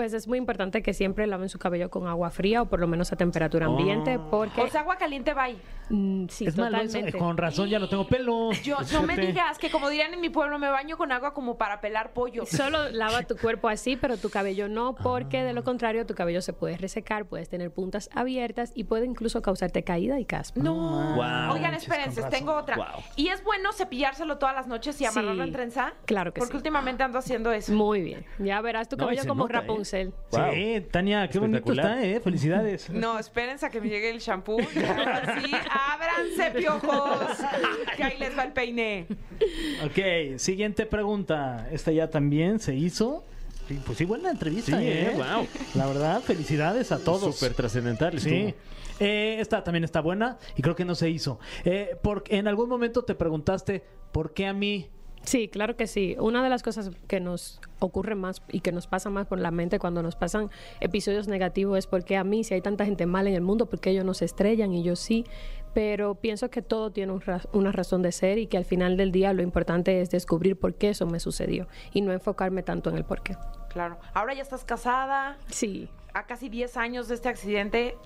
[0.00, 2.86] Pues es muy importante que siempre laven su cabello con agua fría o por lo
[2.86, 5.58] menos a temperatura ambiente, porque O sea, agua caliente, bye.
[5.90, 7.18] mm, sí, es malo totalmente.
[7.18, 8.50] Eh, Con razón ya no tengo pelo.
[8.64, 11.58] Yo, no me digas que, como dirían en mi pueblo, me baño con agua como
[11.58, 12.46] para pelar pollo.
[12.46, 16.40] Solo lava tu cuerpo así, pero tu cabello no, porque de lo contrario tu cabello
[16.40, 20.62] se puede resecar, puedes tener puntas abiertas y puede incluso causarte caída y caspa.
[20.62, 21.16] No.
[21.16, 21.52] Wow.
[21.56, 22.76] Oigan, espérense, tengo otra.
[22.76, 22.86] Wow.
[23.16, 25.92] ¿Y es bueno cepillárselo todas las noches y amarrarlo Sí, en trenza?
[26.06, 26.56] claro que Porque sí.
[26.56, 27.70] últimamente ando haciendo eso.
[27.74, 28.24] Muy bien.
[28.38, 29.66] Ya verás tu No, cabello se como nota, ¿eh?
[30.30, 30.52] Wow.
[30.52, 32.20] Sí, Tania, qué bonito está, ¿eh?
[32.20, 32.88] Felicidades.
[32.90, 34.58] No, espérense a que me llegue el shampoo.
[34.60, 37.38] Así, ábranse, piojos.
[37.96, 39.06] Que ahí les va el peine.
[39.84, 41.68] Ok, siguiente pregunta.
[41.70, 43.24] Esta ya también se hizo.
[43.86, 45.12] Pues sí, buena entrevista, Sí, ¿eh?
[45.12, 45.14] ¿eh?
[45.16, 45.46] Wow.
[45.74, 47.36] La verdad, felicidades a todos.
[47.36, 48.18] Súper trascendental.
[48.20, 48.54] Sí.
[48.98, 51.38] Eh, esta también está buena y creo que no se hizo.
[51.64, 54.90] Eh, porque en algún momento te preguntaste, ¿por qué a mí?
[55.22, 56.16] Sí, claro que sí.
[56.18, 59.50] Una de las cosas que nos ocurre más y que nos pasa más por la
[59.50, 63.28] mente cuando nos pasan episodios negativos es porque a mí, si hay tanta gente mala
[63.28, 65.24] en el mundo, porque ellos no se estrellan y yo sí.
[65.72, 68.96] Pero pienso que todo tiene un ra- una razón de ser y que al final
[68.96, 72.90] del día lo importante es descubrir por qué eso me sucedió y no enfocarme tanto
[72.90, 73.36] en el por qué.
[73.68, 73.98] Claro.
[74.14, 75.38] Ahora ya estás casada.
[75.46, 77.96] Sí, A casi 10 años de este accidente,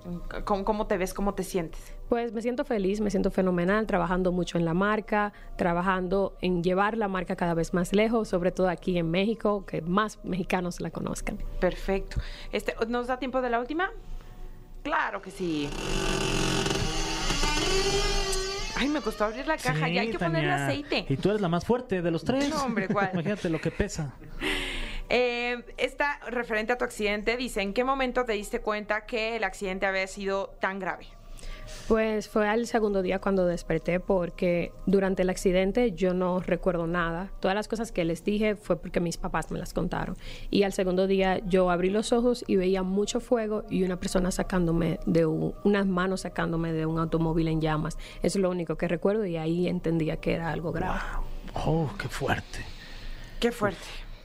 [0.45, 1.15] ¿cómo, cómo te ves?
[1.15, 1.81] ¿Cómo te sientes?
[2.11, 6.99] Pues me siento feliz, me siento fenomenal, trabajando mucho en la marca, trabajando en llevar
[6.99, 10.91] la marca cada vez más lejos, sobre todo aquí en México, que más mexicanos la
[10.91, 11.39] conozcan.
[11.61, 12.21] Perfecto.
[12.53, 13.91] Este, ¿Nos da tiempo de la última?
[14.83, 15.71] Claro que sí.
[18.77, 19.87] Ay, me costó abrir la caja.
[19.87, 20.67] Sí, ya hay que ponerle Tania.
[20.67, 21.07] aceite.
[21.09, 22.51] Y tú eres la más fuerte de los tres.
[22.51, 23.11] No, hombre, ¿cuál?
[23.15, 24.15] Imagínate lo que pesa.
[25.11, 29.45] Eh, esta referente a tu accidente dice, ¿en qué momento te diste cuenta que el
[29.45, 31.07] accidente había sido tan grave?
[31.89, 37.31] Pues fue al segundo día cuando desperté porque durante el accidente yo no recuerdo nada.
[37.41, 40.17] Todas las cosas que les dije fue porque mis papás me las contaron.
[40.51, 44.31] Y al segundo día yo abrí los ojos y veía mucho fuego y una persona
[44.31, 47.97] sacándome de un- unas manos sacándome de un automóvil en llamas.
[48.23, 51.01] Eso es lo único que recuerdo y ahí entendía que era algo grave.
[51.55, 52.61] Oh, qué fuerte.
[53.41, 53.79] Qué fuerte.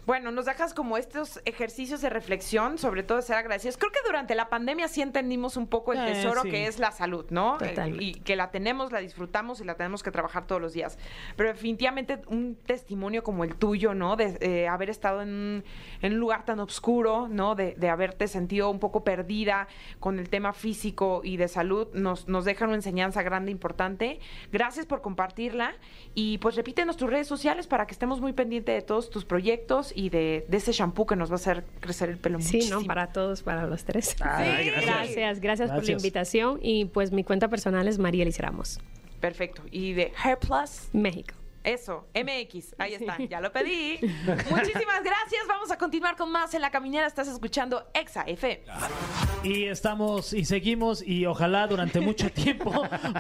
[0.10, 3.78] Bueno, nos dejas como estos ejercicios de reflexión, sobre todo de ser agradecidos.
[3.78, 6.50] Creo que durante la pandemia sí entendimos un poco el Eh, tesoro sí.
[6.50, 7.60] que es la salud, ¿no?
[7.60, 8.04] Totalmente.
[8.04, 10.98] Eh, Y que la tenemos, la disfrutamos y la tenemos que trabajar todos los días.
[11.36, 14.16] Pero definitivamente un testimonio como el tuyo, ¿no?
[14.16, 15.64] De eh, haber estado en, un-
[16.02, 17.54] en un lugar tan oscuro, ¿no?
[17.54, 19.68] De, de haberte sentido un poco perdida
[20.00, 24.20] con el tema físico y de salud, nos, nos deja una enseñanza grande, importante.
[24.52, 25.76] Gracias por compartirla
[26.16, 29.94] y pues repítenos tus redes sociales para que estemos muy pendientes de todos tus proyectos
[30.00, 32.80] y de, de ese shampoo que nos va a hacer crecer el pelo Sí, muchísimo.
[32.80, 32.88] ¿no?
[32.88, 34.16] Para todos, para los tres.
[34.22, 34.86] Ay, gracias.
[34.86, 36.60] Gracias, gracias, por la invitación.
[36.62, 38.80] Y pues mi cuenta personal es Marielis Ramos,
[39.20, 39.62] Perfecto.
[39.72, 41.34] Y de Hair Plus, México.
[41.64, 44.00] Eso, MX, ahí está, ya lo pedí.
[44.50, 45.46] Muchísimas gracias.
[45.48, 47.06] Vamos a continuar con más en la caminera.
[47.08, 48.62] Estás escuchando Exa FM.
[49.44, 52.72] Y estamos y seguimos y ojalá durante mucho tiempo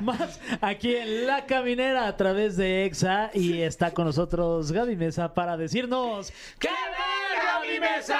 [0.01, 5.33] más aquí en La Caminera a través de EXA y está con nosotros Gaby Mesa
[5.33, 8.19] para decirnos ¡Qué ver Gaby Mesa!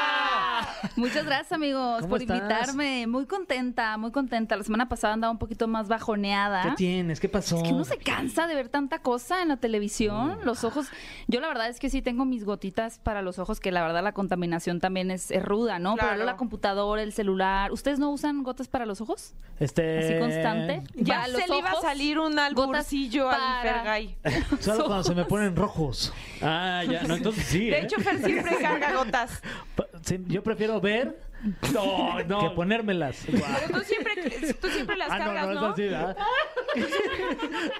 [0.95, 2.37] Muchas gracias, amigos, ¿Cómo por estás?
[2.37, 3.07] invitarme.
[3.07, 4.55] Muy contenta, muy contenta.
[4.55, 6.63] La semana pasada andaba un poquito más bajoneada.
[6.63, 7.19] ¿Qué tienes?
[7.19, 7.57] ¿Qué pasó?
[7.57, 10.08] Es que uno se cansa de ver tanta cosa en la televisión.
[10.43, 10.87] Los ojos.
[11.27, 14.03] Yo la verdad es que sí tengo mis gotitas para los ojos, que la verdad
[14.03, 15.95] la contaminación también es, es ruda, ¿no?
[15.95, 16.13] Claro.
[16.13, 17.71] Pero la computadora, el celular.
[17.71, 19.33] ¿Ustedes no usan gotas para los ojos?
[19.59, 19.99] Este...
[19.99, 20.83] Así constante.
[20.95, 24.17] Ya se le iba a salir un alburcillo al Fergay.
[24.59, 26.13] Solo cuando se me ponen rojos.
[26.41, 27.03] Ah, ya.
[27.03, 27.69] No, entonces sí.
[27.69, 27.83] De ¿eh?
[27.83, 29.41] hecho, Fer siempre carga gotas.
[30.27, 31.28] Yo prefiero ver
[31.73, 32.39] no, no.
[32.41, 33.23] que ponérmelas.
[33.25, 34.13] Pero tú siempre,
[34.61, 35.67] tú siempre las Ah, no, cargas, no, ¿no?
[35.67, 36.17] es así, ¿verdad?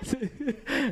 [0.02, 0.18] Sí.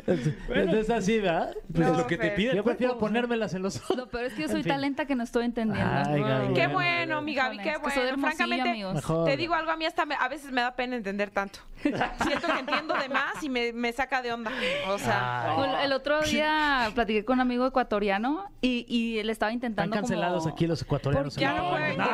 [0.08, 1.56] Es, es así, ¿verdad?
[1.73, 2.36] Pues No, lo que te Fer.
[2.36, 3.97] pide el Yo prefiero ponérmelas en los ojos.
[3.97, 4.71] Lo peor es que yo En soy fin.
[4.73, 5.91] tan lenta que no estoy entendiendo.
[6.06, 6.73] Ay, Gaby, Qué bueno.
[6.73, 8.17] bueno, mi Gaby, qué es que soy bueno.
[8.19, 8.93] Francamente, amigos.
[8.95, 9.25] Mejor.
[9.25, 11.60] te digo algo, a mí hasta me- a veces me da pena entender tanto.
[11.84, 14.51] Siento que entiendo de más y me, me saca de onda.
[14.89, 15.58] O sea, Ay.
[15.58, 19.95] Bueno, El otro día platiqué con un amigo ecuatoriano y, y él estaba Están intentando
[19.95, 20.56] cancelados como...
[20.56, 21.36] aquí los ecuatorianos.
[21.36, 21.63] ya no
[21.97, 22.06] No,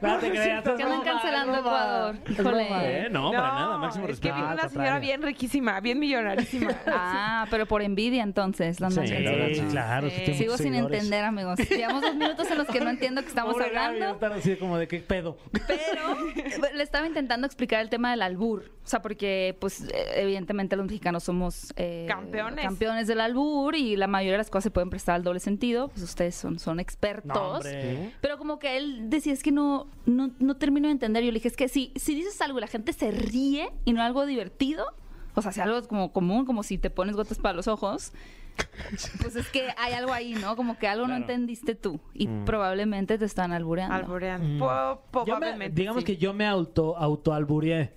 [0.00, 1.58] No te creas, es Que andan cancelando.
[1.58, 2.16] Ecuador.
[2.28, 2.62] Híjole.
[2.62, 3.06] ¿eh?
[3.06, 3.78] Eh, no, para nada.
[3.78, 4.34] Máximo es que respeto.
[4.36, 6.72] viene Ah, una señora bien riquísima, bien millonarísima.
[6.86, 8.80] Ah, pero por envidia entonces.
[8.80, 9.70] la andan Sí, cancelando.
[9.70, 10.10] claro.
[10.10, 10.16] Sí.
[10.16, 10.96] sí tengo Sigo sin seguidores.
[10.98, 11.58] entender, amigos.
[11.68, 14.14] Llevamos dos minutos en los que no entiendo que estamos Pobre Gaby, hablando.
[14.14, 15.36] estar así como de qué pedo.
[15.66, 18.70] Pero le estaba intentando explicar el tema del albur.
[18.84, 22.64] O sea, porque, pues, eh, evidentemente los mexicanos somos eh, Campeones.
[22.64, 25.88] campeones del albur y la mayoría de las cosas se pueden prestar al doble sentido.
[25.88, 27.34] Pues ustedes son, son expertos.
[27.34, 28.12] No, hombre.
[28.20, 31.22] Pero como que él decía, es que no, no, no termino de entender.
[31.24, 33.92] Yo le dije, es que si, si dices algo y la gente se ríe y
[33.92, 34.86] no algo divertido,
[35.34, 38.12] o sea, si algo como común, como si te pones gotas para los ojos,
[39.22, 40.56] pues es que hay algo ahí, ¿no?
[40.56, 43.96] Como que algo no entendiste tú y probablemente te están albureando.
[43.96, 45.80] Yo me- probablemente.
[45.80, 46.06] digamos sí.
[46.06, 47.92] que yo me auto autoalburié,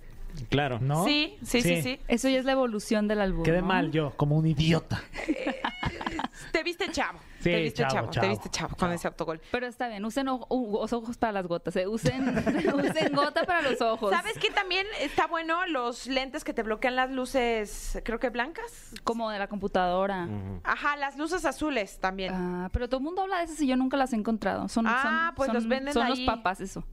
[0.48, 0.78] Claro.
[0.80, 1.04] ¿no?
[1.04, 1.98] Sí, sí, sí, sí.
[2.08, 3.44] Eso ya es la evolución del albur.
[3.44, 3.66] Quedé ¿no?
[3.66, 5.02] mal yo, como un idiota.
[6.52, 7.18] Te viste chavo.
[7.42, 8.92] Sí, te viste chavo, chavo, chavo, te viste chavo, con chavo.
[8.92, 9.40] ese autogol.
[9.50, 11.86] Pero está bien, usen los ojos para las gotas, ¿eh?
[11.86, 12.28] usen,
[12.74, 14.10] usen gota para los ojos.
[14.10, 15.66] ¿Sabes qué también está bueno?
[15.66, 18.92] Los lentes que te bloquean las luces, creo que blancas.
[19.04, 20.28] Como de la computadora.
[20.64, 22.32] Ajá, las luces azules también.
[22.34, 24.68] Ah, pero todo el mundo habla de esas y yo nunca las he encontrado.
[24.68, 26.10] Son, Ah, son- pues son- los venden Son ahí.
[26.10, 26.84] los papas, eso.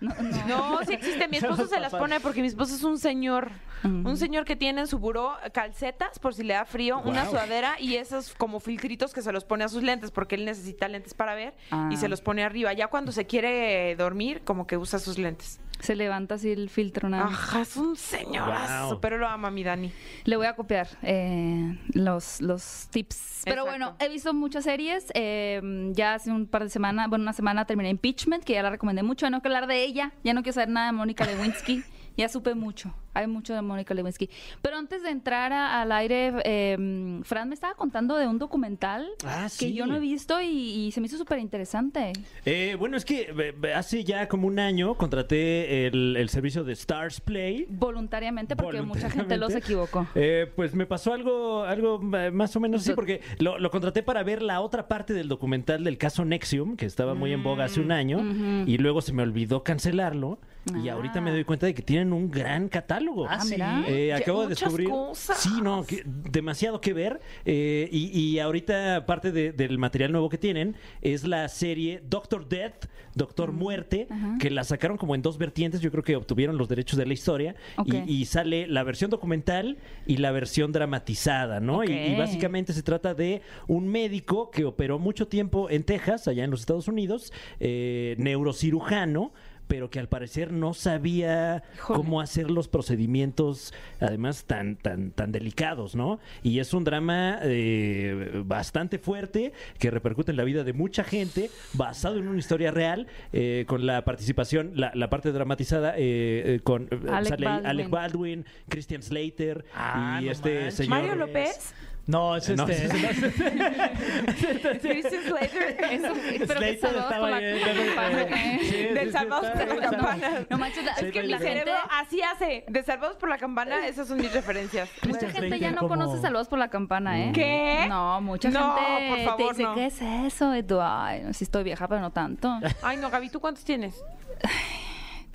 [0.00, 0.14] No,
[0.46, 0.46] no.
[0.78, 1.28] No, sí existe.
[1.28, 3.50] Mi esposo se las pone porque mi esposo es un señor.
[3.82, 4.06] Mm.
[4.06, 7.76] Un señor que tiene en su buró calcetas por si le da frío, una sudadera
[7.78, 11.14] y esos como filtritos que se los pone a sus lentes porque él necesita lentes
[11.14, 11.88] para ver Ah.
[11.92, 12.72] y se los pone arriba.
[12.72, 15.60] Ya cuando se quiere dormir, como que usa sus lentes.
[15.80, 17.26] Se levanta así el filtro nada.
[17.26, 19.00] Ajá, es un señorazo, Wow.
[19.00, 19.92] pero lo ama mi Dani.
[20.24, 23.42] Le voy a copiar eh, los, los tips.
[23.44, 23.70] Pero Exacto.
[23.70, 25.06] bueno, he visto muchas series.
[25.14, 25.60] eh,
[25.92, 29.02] ya hace un par de semanas, bueno, una semana terminé Impeachment, que ya la recomendé
[29.02, 29.26] mucho.
[29.26, 30.12] Ya no quiero hablar de ella.
[30.24, 31.84] Ya no quiero saber nada de Mónica Lewinsky.
[32.16, 32.94] ya supe mucho.
[33.14, 34.28] Hay mucho de Mónica Lewinsky.
[34.60, 39.06] Pero antes de entrar a- al aire, eh, Fran me estaba contando de un documental
[39.24, 42.12] Ah, que yo no he visto y, y se me hizo súper interesante.
[42.44, 46.74] Eh, bueno, es que eh, hace ya como un año contraté el, el servicio de
[46.74, 47.66] Stars Play.
[47.70, 50.06] Voluntariamente, porque mucha gente los equivocó.
[50.14, 54.02] Eh, pues me pasó algo, algo eh, más o menos así, porque lo, lo contraté
[54.02, 57.64] para ver la otra parte del documental del caso Nexium, que estaba muy en boga
[57.64, 58.20] hace un año,
[58.66, 60.38] y luego se me olvidó cancelarlo.
[60.74, 60.94] Y Ah.
[60.94, 63.26] ahorita me doy cuenta de que tienen un gran catálogo.
[63.28, 63.50] Ah, sí.
[63.52, 63.84] mira.
[63.88, 64.88] Eh, acabo de descubrir.
[64.88, 65.38] cosas.
[65.38, 67.20] Sí, no, que- demasiado que ver.
[67.44, 72.48] Eh, y, y ahorita parte de- del material nuevo que tienen es la serie Doctor
[72.48, 74.36] Death, Doctor Muerte, Ajá.
[74.40, 75.80] que la sacaron como en dos vertientes.
[75.80, 77.54] Yo creo que obtuvieron los derechos de la historia.
[77.84, 81.84] Y, y sale la versión documental y la versión dramatizada, ¿no?
[81.84, 86.50] Y- básicamente se trata de un médico que operó mucho tiempo en Texas, allá en
[86.50, 89.32] los Estados Unidos, eh, neurocirujano
[89.68, 95.94] pero que al parecer no sabía cómo hacer los procedimientos, además tan tan tan delicados,
[95.94, 96.18] ¿no?
[96.42, 101.50] Y es un drama eh, bastante fuerte que repercute en la vida de mucha gente,
[101.72, 106.60] basado en una historia real, eh, con la participación, la, la parte dramatizada eh, eh,
[106.62, 107.66] con eh, Alec Baldwin.
[107.66, 110.74] Alec Baldwin, Christian Slater Ah, y no este manches.
[110.74, 111.74] señor Mario López.
[112.06, 112.88] No, es No, este.
[114.80, 115.76] Christian Slater.
[115.90, 118.22] Eso, pero que Slater salvados por la campana.
[118.22, 120.46] eh, Del Salvados por la Campana.
[120.48, 121.28] No manches, la- es que no.
[121.28, 122.64] gente, Cerebro así hace.
[122.68, 124.88] De Salvados por la Campana, esas son mis referencias.
[125.06, 127.32] mucha gente ya no como- conoce Salvados por la Campana, ¿eh?
[127.34, 127.86] ¿Qué?
[127.88, 129.74] No, mucha No, gente por favor, te dice, no.
[129.74, 130.52] ¿qué es eso?
[130.82, 132.56] Ay, no, sí estoy vieja, pero no tanto.
[132.82, 133.94] Ay, no, Gaby, ¿tú cuántos tienes?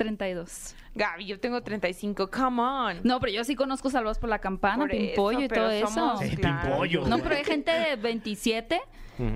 [0.03, 0.75] 32.
[0.95, 2.29] Gaby, yo tengo 35.
[2.29, 2.97] Come on.
[3.03, 5.87] No, pero yo sí conozco Salvados por la Campana, Por Pimpollo eso, y todo eso.
[5.87, 6.61] somos- Sí, claro.
[6.69, 7.07] Pimpollo.
[7.07, 8.81] No, pero hay gente de 27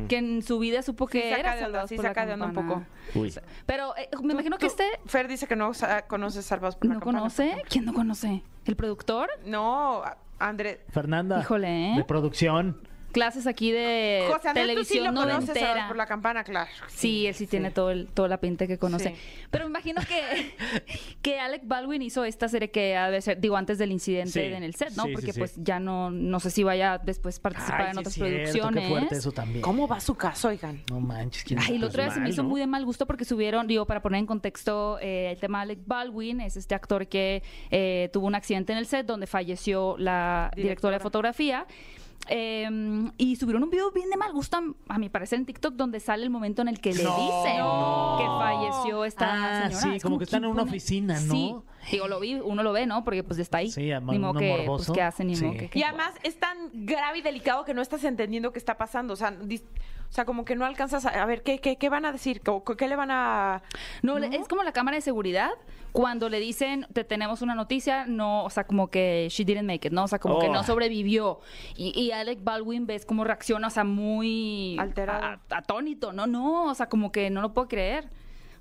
[0.09, 2.33] que en su vida supo que Sí, era saca Salvados sí, por la saca de
[2.33, 2.87] onda un Campana.
[3.13, 3.19] poco.
[3.19, 3.33] Uy.
[3.67, 5.71] Pero eh, me imagino que este Fer dice que no
[6.07, 7.19] conoce Salvados por la no Campana.
[7.19, 7.61] conoce.
[7.69, 8.41] ¿Quién no conoce?
[8.65, 9.29] ¿El productor?
[9.45, 10.01] No,
[10.39, 10.81] André.
[10.89, 11.39] Fernanda.
[11.39, 11.97] Híjole, ¿eh?
[11.97, 12.81] De producción.
[13.15, 16.69] Clases aquí de José Andrés, tú sí televisión lo conoces por la Campana, claro.
[16.87, 19.11] Sí, él sí, tiene todo el, toda la pinta que conoce.
[19.11, 19.15] Sí.
[19.49, 20.53] Pero me imagino que,
[21.21, 24.39] que Alec Baldwin hizo esta serie que ha de ser, digo, antes del incidente Sí.
[24.41, 25.05] en el set, ¿no?
[25.13, 25.39] Porque sí.
[25.39, 28.13] pues ya no, no sé si vaya después a participar Ay, en sí otras es
[28.15, 28.83] cierto, producciones.
[28.83, 29.61] Qué fuerte eso también.
[29.61, 30.83] ¿Cómo va su caso, oigan?
[30.89, 31.45] No manches.
[31.45, 32.49] ¿quién Ay, el otro día se me mal, hizo ¿no?
[32.49, 35.63] muy de mal gusto porque subieron, digo, para poner en contexto eh, el tema de
[35.63, 39.95] Alec Baldwin, es este actor que eh, tuvo un accidente en el set donde falleció
[39.97, 40.97] la directora, Directora.
[40.97, 41.65] de fotografía.
[42.27, 44.63] Eh, y subieron un video bien de mal gusto, a,
[44.95, 47.15] a mi parecer, en TikTok, donde sale el momento en el que le No.
[47.15, 47.63] dicen
[48.17, 49.25] que falleció esta
[49.65, 49.81] Ah, señora.
[49.81, 50.71] sí, Es como que están ¿quién en una pone?
[50.71, 51.33] oficina, ¿no?
[51.33, 51.55] Sí,
[51.91, 53.03] digo, lo vi, uno lo ve, ¿no?
[53.03, 53.69] Porque pues está ahí.
[53.71, 54.91] Sí, además, ni modo uno que, pues.
[54.91, 55.23] ¿qué hace?
[55.25, 55.45] Ni Sí.
[55.45, 58.59] modo que- que- Y además es tan grave y delicado que no estás entendiendo qué
[58.59, 59.13] está pasando.
[59.13, 59.63] O sea, dis-
[60.09, 62.41] o sea como que no alcanzas a, a ver qué, qué, qué van a decir,
[62.41, 63.63] ¿Qué, qué le van a...
[64.01, 65.49] No, le- es como la cámara de seguridad
[65.91, 69.87] cuando le dicen te tenemos una noticia, no, o sea, como que she didn't make
[69.87, 70.03] it, ¿no?
[70.03, 70.53] O sea, como que Oh.
[70.53, 71.39] no sobrevivió.
[71.75, 75.23] Y, y Alec Baldwin ves cómo reacciona, o sea, muy Alterado.
[75.23, 78.09] a- atónito, no, no, o sea, como que no lo puedo creer.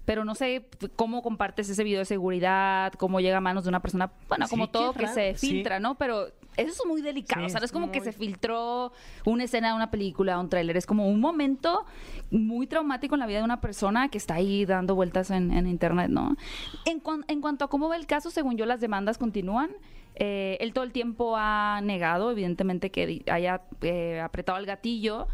[0.04, 3.80] Pero no sé cómo compartes ese video de seguridad, cómo llega a manos de una
[3.80, 5.48] persona, bueno, Sí, como todo que raro, se sí.
[5.48, 5.94] filtra, ¿no?
[5.96, 8.92] Pero eso es muy delicado, Sí, o sea, no es como que se filtró
[9.24, 11.84] una escena de una película, un tráiler, es como un momento
[12.30, 15.66] muy traumático en la vida de una persona que está ahí dando vueltas en, en
[15.66, 16.36] internet, ¿no?
[16.84, 19.70] En, cuan- en cuanto a cómo va el caso, según yo, las demandas continúan.
[20.16, 25.26] Eh, él todo el tiempo ha negado, evidentemente, que haya eh, apretado el gatillo.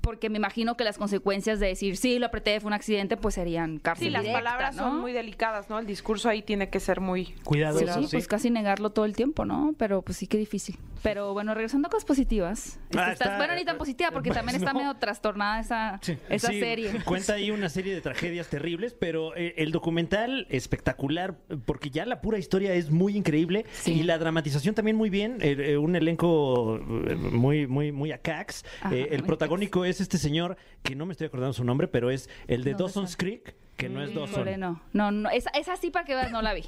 [0.00, 3.34] Porque me imagino que las consecuencias de decir sí, lo apreté, fue un accidente, pues
[3.34, 4.82] serían cárcel Sí, las directa, palabras ¿no?
[4.90, 5.78] son muy delicadas, ¿no?
[5.78, 7.34] El discurso ahí tiene que ser muy...
[7.44, 8.08] Cuidado, Sí, eso sí.
[8.12, 9.74] pues casi negarlo todo el tiempo, ¿no?
[9.78, 10.76] Pero pues sí que difícil.
[11.02, 12.78] Pero bueno, regresando a cosas positivas.
[12.90, 14.80] Este, Ah, estás- está- bueno, ni tan positiva, porque pues, también está no.
[14.80, 16.90] medio trastornada esa, esa Sí, serie.
[17.04, 22.20] Cuenta ahí una serie de tragedias terribles, pero eh, el documental espectacular, porque ya la
[22.20, 23.92] pura historia es muy increíble Sí.
[23.92, 25.38] y la dramatización también muy bien.
[25.40, 26.76] eh, eh, un elenco
[27.08, 28.64] eh, muy, muy, muy a cax.
[28.80, 31.88] Ajá, Eh, el muy protagónico es este señor que no me estoy acordando su nombre,
[31.88, 34.30] pero es el de No, Dawson's Creek, que no es Dawson.
[34.30, 36.64] Híjole, no, no, no, esa, esa sí para que veas no la vi.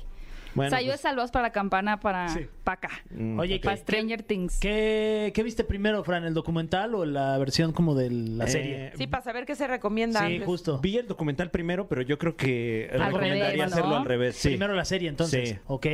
[0.55, 2.47] Bueno, o sea, yo pues- he salvados para la campana para, Sí.
[2.65, 2.91] para acá.
[3.11, 3.61] Mm, Oye.
[3.61, 4.59] Para Stranger Things.
[4.61, 6.25] ¿Qué, ¿Qué viste primero, Fran?
[6.25, 8.93] ¿El documental o la versión como de la Eh, serie?
[8.97, 10.21] Sí, para saber qué se recomienda.
[10.21, 10.45] Sí, antes.
[10.47, 10.79] justo.
[10.81, 13.65] Vi el documental primero, pero yo creo que Al recomendaría revés, ¿no?
[13.65, 14.37] hacerlo al revés.
[14.37, 14.49] Sí.
[14.49, 15.51] Primero la serie, entonces.
[15.51, 15.57] Sí.
[15.67, 15.87] Ok.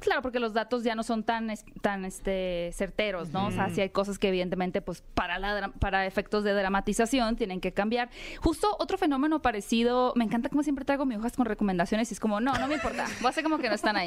[0.00, 3.46] Claro, porque los datos ya no son tan es- tan este certeros, ¿no?
[3.46, 7.60] O sea, sí hay cosas que evidentemente pues para la para efectos de dramatización tienen
[7.60, 8.10] que cambiar.
[8.40, 12.20] Justo otro fenómeno parecido, me encanta como siempre traigo mis hojas con recomendaciones y es
[12.20, 14.01] como, no, no me importa, voy a hacer como que no están ahí.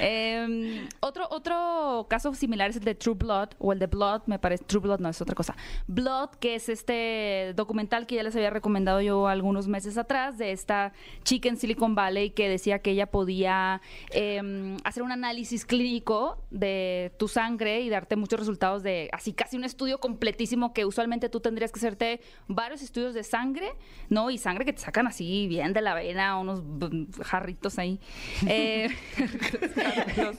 [0.00, 4.38] Eh, otro otro caso similar es el de True Blood o el de Blood, me
[4.38, 5.56] parece True Blood no es otra cosa.
[5.86, 10.52] Blood, que es este documental que ya les había recomendado yo algunos meses atrás de
[10.52, 10.92] esta
[11.24, 13.80] chica en Silicon Valley que decía que ella podía
[14.10, 19.56] eh, hacer un análisis clínico de tu sangre y darte muchos resultados de así casi
[19.56, 23.72] un estudio completísimo que usualmente tú tendrías que hacerte varios estudios de sangre,
[24.08, 24.30] ¿no?
[24.30, 26.62] Y sangre que te sacan así bien de la vena, unos
[27.22, 28.00] jarritos ahí.
[28.46, 28.88] Eh,
[30.16, 30.36] Los.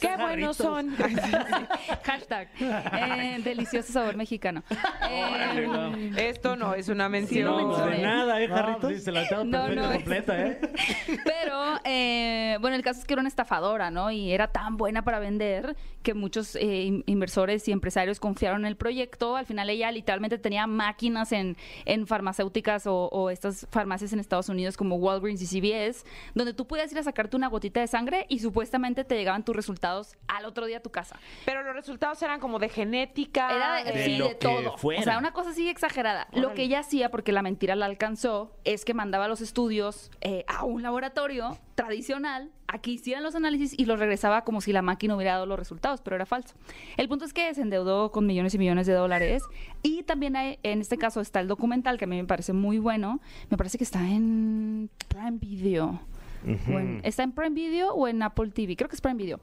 [0.00, 0.94] Qué buenos son.
[2.04, 2.48] Hashtag.
[2.60, 4.62] eh, delicioso sabor mexicano.
[5.10, 7.44] Eh, Esto no es una mención.
[7.46, 7.96] no mencioné.
[7.96, 8.92] de nada, ¿eh, No, Jarritos?
[8.92, 10.60] sí, se la tengo No, no, completa, ¿eh?
[11.24, 14.10] Pero, eh, bueno, el caso es que era una estafadora, ¿no?
[14.10, 18.66] Y era tan buena para vender que muchos eh, in- inversores y empresarios confiaron en
[18.66, 19.36] el proyecto.
[19.36, 24.48] Al final ella literalmente tenía máquinas en, en farmacéuticas o, o estas farmacias en Estados
[24.48, 28.26] Unidos como Walgreens y CVS, donde tú podías ir a sacarte una gotita de sangre
[28.30, 31.18] y supuestamente te llegaban tus resultados al otro día a tu casa.
[31.44, 33.54] Pero los resultados eran como de genética.
[33.54, 34.78] Era de, de sí, lo de que todo.
[34.78, 35.00] fuera.
[35.00, 36.28] O sea, una cosa así exagerada.
[36.32, 40.44] Lo que ella hacía, porque la mentira la alcanzó, es que mandaba los estudios eh,
[40.48, 44.82] a un laboratorio tradicional a que hicieran los análisis y los regresaba como si la
[44.82, 46.54] máquina hubiera dado los resultados, pero era falso.
[46.96, 49.42] El punto es que se endeudó con millones y millones de dólares
[49.82, 52.78] y también hay- en este caso está el documental que a mí me parece muy
[52.78, 53.20] bueno.
[53.48, 56.00] Me parece que está en Prime Video.
[56.44, 58.76] O en- ¿Está en Prime Video o en Apple TV?
[58.76, 59.40] Creo que es Prime Video.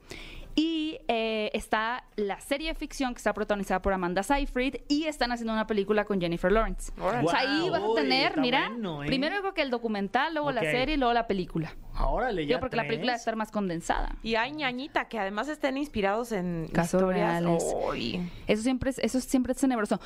[0.59, 5.31] Y eh, está la serie de ficción que está protagonizada por Amanda Seyfried y están
[5.31, 6.91] haciendo una película con Jennifer Lawrence.
[6.99, 7.27] Órale.
[7.27, 9.05] O sea, ahí vas a uy, tener, está mira, bueno, ¿eh?
[9.05, 10.67] primero creo que el documental, luego la Ok.
[10.71, 11.75] serie y luego la película.
[11.99, 12.89] Órale, ya Yo porque la tres.
[12.89, 14.15] película va a estar más condensada.
[14.23, 17.41] Y hay ñañita que además estén inspirados en Casos historias.
[17.43, 17.63] reales.
[17.91, 18.27] Uy.
[18.47, 19.99] Eso siempre es, eso siempre es tenebroso.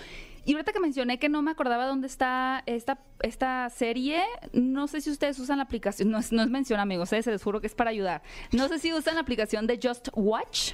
[0.45, 4.23] Y ahorita que mencioné que no me acordaba dónde está esta, esta serie,
[4.53, 7.31] no sé si ustedes usan la aplicación, no es, no es mención amigos, eh, se
[7.31, 8.23] les juro que es para ayudar.
[8.51, 10.73] No sé si usan la aplicación de Just Watch.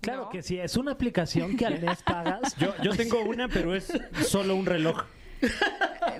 [0.00, 0.28] Claro ¿no?
[0.30, 2.56] que sí, es una aplicación que al mes pagas.
[2.56, 3.92] Yo, yo tengo una, pero es
[4.24, 5.04] solo un reloj.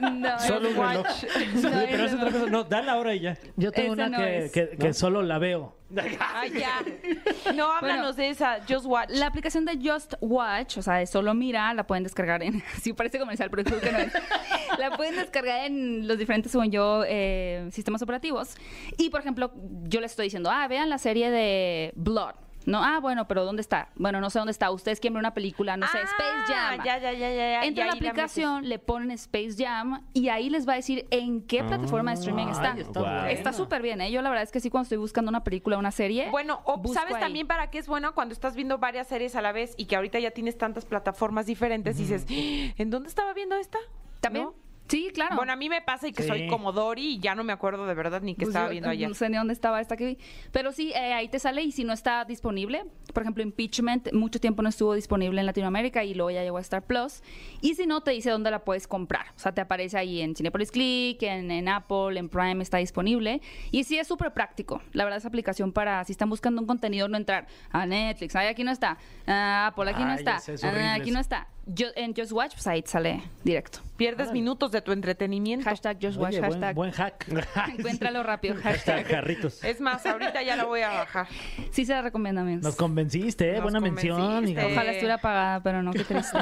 [0.00, 1.06] No, Solo un reloj.
[1.06, 2.38] No, Sí, pero es otra no.
[2.38, 2.50] cosa.
[2.50, 3.36] No, da la hora y ya.
[3.56, 4.52] Yo tengo Esa una no que, es.
[4.52, 5.76] que- que solo la veo.
[6.18, 6.80] Ay, ya.
[7.54, 8.60] No, háblanos de esa.
[8.68, 9.10] Just Watch.
[9.10, 12.62] La aplicación de Just Watch, o sea, de solo mira, la pueden descargar en.
[12.82, 14.12] Sí, parece comercial, pero creo que no es.
[14.78, 18.54] La pueden descargar en los diferentes, según yo, eh, sistemas operativos.
[18.96, 19.52] Y, por ejemplo,
[19.82, 22.32] yo les estoy diciendo, ah, vean la serie de Blood.
[22.66, 23.88] No, ah, bueno, pero ¿dónde está?
[23.96, 24.70] Bueno, no sé dónde está.
[24.70, 26.78] Ustedes quieren ver una película, no sé, Space Jam.
[26.80, 27.34] Ah, Ya, ya, ya, ya.
[27.34, 27.64] ya.
[27.64, 31.64] Entra la aplicación, le ponen Space Jam y ahí les va a decir en qué
[31.64, 32.76] plataforma de streaming está.
[33.24, 34.10] Ay, está súper bien, ¿eh?
[34.10, 36.30] Yo la verdad es que sí, cuando estoy buscando una película, una serie.
[36.30, 37.20] Bueno, o busco ¿sabes ahí.
[37.20, 39.96] también para qué es bueno cuando estás viendo varias series a la vez y que
[39.96, 42.74] ahorita ya tienes tantas plataformas diferentes y dices, "¡Ah!
[42.78, 43.78] ¿en dónde estaba viendo esta?
[44.20, 44.44] ¿También?
[44.46, 44.54] ¿No?
[44.92, 45.36] Sí, claro.
[45.36, 46.28] Bueno, a mí me pasa y que Sí.
[46.28, 48.72] soy como Dory y ya no me acuerdo de verdad ni qué Pues estaba yo,
[48.72, 49.08] viendo eh, ayer.
[49.08, 50.18] No sé ni dónde estaba esta que vi.
[50.52, 52.84] Pero sí, eh, ahí te sale y si no está disponible,
[53.14, 56.60] por ejemplo, Impeachment, mucho tiempo no estuvo disponible en Latinoamérica y luego ya llegó a
[56.60, 57.22] Star Plus.
[57.62, 59.28] Y si no, te dice dónde la puedes comprar.
[59.34, 63.40] O sea, te aparece ahí en Cinepolis Click, en, en Apple, en Prime está disponible.
[63.70, 64.82] Y sí, es súper práctico.
[64.92, 68.36] La verdad, esa aplicación para si están buscando un contenido, no entrar a Netflix.
[68.36, 68.98] Ay, aquí no está.
[69.26, 70.36] Ah, Apple, aquí no Ay, está.
[70.64, 71.14] Ah, aquí eso.
[71.14, 71.48] no está.
[71.64, 73.78] Yo, en Just Watch, pues ahí te sale directo.
[74.02, 75.64] Pierdes minutos de tu entretenimiento.
[75.64, 76.74] Hashtag Just Watch, Oye, buen, hashtag.
[76.74, 77.26] buen hack.
[77.78, 78.54] Encuéntralo rápido.
[78.56, 79.06] Hashtag Hashtag.
[79.06, 79.62] jarritos.
[79.62, 81.28] Es más, ahorita ya la voy a bajar.
[81.70, 82.62] Sí se la recomiendo, amigos.
[82.62, 83.52] Nos convenciste, ¿eh?
[83.54, 84.20] Nos Buena mención.
[84.20, 84.60] convenciste.
[84.60, 84.72] hija.
[84.72, 86.36] Ojalá estuviera pagada, pero no, qué triste.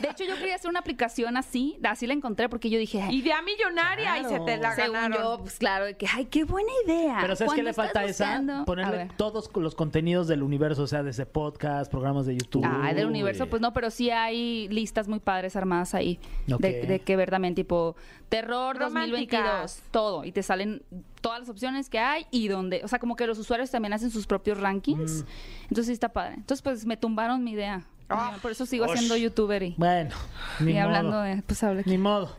[0.00, 3.16] De hecho, yo quería hacer una aplicación así, así la encontré porque yo dije, ay,
[3.16, 5.18] Idea millonaria y se te la según ganaron.
[5.18, 7.18] yo, pues claro, de que, ay, qué buena idea.
[7.22, 8.24] Pero ¿sabes qué Cuando le estás falta a esa?
[8.26, 9.08] buscando- A Ponerle ver.
[9.16, 12.64] todos los contenidos del universo, o sea, desde podcast, programas de YouTube.
[12.64, 16.20] Ah, del universo, pues no, pero sí hay listas muy padres armadas ahí.
[16.52, 16.60] Ok.
[16.60, 17.96] De, de que ver también, tipo,
[18.32, 19.76] terror Románticas.
[19.76, 20.24] 2022, todo.
[20.24, 20.82] Y te salen
[21.20, 24.10] todas las opciones que hay y donde, o sea, como que los usuarios también hacen
[24.10, 25.24] sus propios rankings.
[25.64, 26.34] Entonces sí está padre.
[26.36, 27.84] Entonces, pues me tumbaron mi idea.
[28.08, 28.36] Ah.
[28.40, 28.98] Por eso sigo Osh.
[28.98, 30.14] siendo youtuber y, Bueno,
[30.60, 32.34] ni y hablando de, pues hablo Ni modo.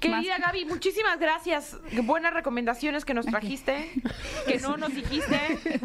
[0.00, 1.76] Querida Gaby, muchísimas gracias.
[1.90, 3.90] Qué Buenas recomendaciones que nos trajiste,
[4.46, 5.40] que no nos dijiste.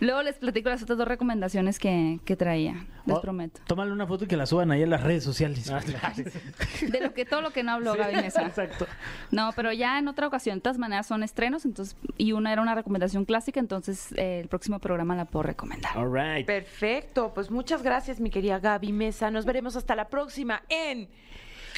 [0.00, 2.74] Luego les platico las otras dos recomendaciones que, que traía,
[3.06, 3.60] les Oh, prometo.
[3.66, 5.66] Tómale una foto y que la suban ahí en las redes sociales.
[6.82, 8.50] De lo que todo lo que no habló Gaby Mesa.
[8.56, 8.86] Exacto.
[9.30, 12.62] No, pero ya en otra ocasión, de todas maneras son estrenos, entonces y una era
[12.62, 15.96] una recomendación clásica, entonces eh, el próximo programa la puedo recomendar.
[15.96, 16.46] All right.
[16.46, 19.30] Perfecto, pues muchas gracias, mi querida Gaby Mesa.
[19.30, 21.08] Nos veremos hasta la próxima en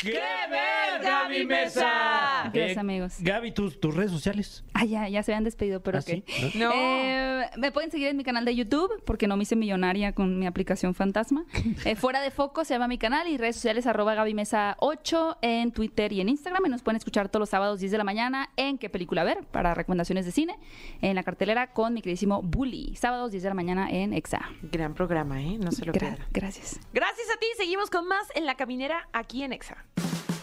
[0.03, 2.51] ¿Qué ver, Gaby Mesa?
[2.53, 3.17] Gracias, Eh, amigos.
[3.21, 4.65] Gaby, tus, tus redes sociales.
[4.75, 6.25] Ah, ya, ya se habían despedido, pero ¿Ah, sí?
[6.47, 6.55] ok.
[6.55, 6.71] No.
[6.75, 10.39] Eh, me pueden seguir en mi canal de YouTube, porque no me hice millonaria con
[10.39, 11.45] mi aplicación fantasma.
[11.85, 15.39] Eh, fuera de foco se llama mi canal y redes sociales arroba Gaby Mesa 8
[15.43, 16.67] en Twitter y en Instagram.
[16.67, 19.45] Y nos pueden escuchar todos los sábados 10 de la mañana en qué película ver
[19.47, 20.59] para recomendaciones de cine
[21.01, 22.95] en la cartelera con mi queridísimo Bully.
[22.97, 24.49] Sábados 10 de la mañana en EXA.
[24.63, 25.57] Gran programa, ¿eh?
[25.59, 26.27] No se lo Gra- pierdan.
[26.31, 26.81] gracias.
[26.93, 29.85] Gracias a ti, seguimos con más en La Caminera aquí en Exa.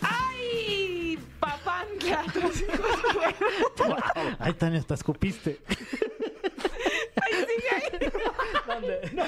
[0.02, 1.20] ¡Ay!
[1.40, 2.24] ¡Papantla!
[4.40, 5.60] Ay, Tania, hasta escupiste.
[7.22, 7.84] ¡Ay, sigue ahí!
[8.68, 9.10] ¿Dónde?
[9.14, 9.24] No.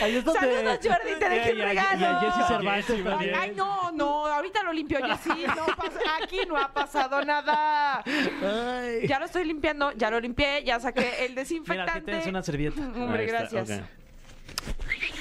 [0.00, 0.40] Ahí es donde...
[0.40, 2.00] Saludos, Jordi, te dejé un regalo.
[2.00, 3.34] Y a Jessy Cervantes Jessy, también.
[3.34, 4.98] Ay, no, no, ahorita lo limpio.
[5.22, 8.02] Sí, no pasa- aquí no ha pasado nada.
[8.04, 9.06] Ay.
[9.06, 11.92] Ya lo estoy limpiando, ya lo limpié, ya saqué el Mira, desinfectante.
[11.92, 12.80] aquí tienes una servilleta.
[12.82, 13.62] Hombre, Ahí gracias.
[13.62, 13.68] ok.
[13.68, 15.13] Sí lo estoy limpiando.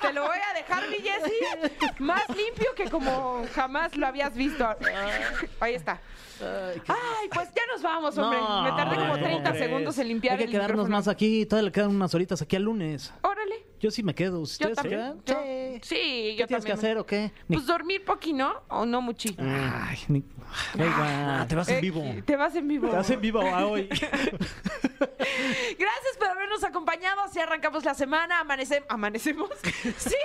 [0.00, 1.34] Te lo voy a dejar, mi Jessy,
[1.98, 4.66] más limpio que como jamás lo habías visto.
[5.60, 6.00] Ahí está.
[6.88, 8.38] Ay, pues ya nos vamos, hombre.
[8.40, 9.64] No, Me tardé como ¿cómo 30 crees?
[9.64, 10.96] segundos en limpiar Hay que el quedarnos micrófono.
[10.96, 11.46] más aquí.
[11.46, 13.12] Todavía le quedan unas horitas aquí al lunes.
[13.22, 13.64] Órale.
[13.80, 14.36] Yo sí me quedo.
[14.38, 15.20] Yo ¿Ustedes se también.
[15.24, 15.44] quedan?
[15.44, 15.96] Yo- Sí.
[15.96, 16.78] ¿Qué yo tienes que también.
[16.78, 17.32] hacer o qué?
[17.48, 19.42] Ni- Pues dormir poquino o no muchito.
[19.42, 20.24] Ay, ni-.
[20.78, 22.04] Ah, te vas en Eh, vivo.
[22.24, 22.88] Te vas en vivo.
[22.88, 23.88] Te hacen vivo a hoy.
[25.78, 27.22] Gracias por habernos acompañado.
[27.32, 28.86] Si arrancamos la semana, amanecemos.
[28.90, 29.50] ¿Amanecemos?
[29.96, 30.16] Sí,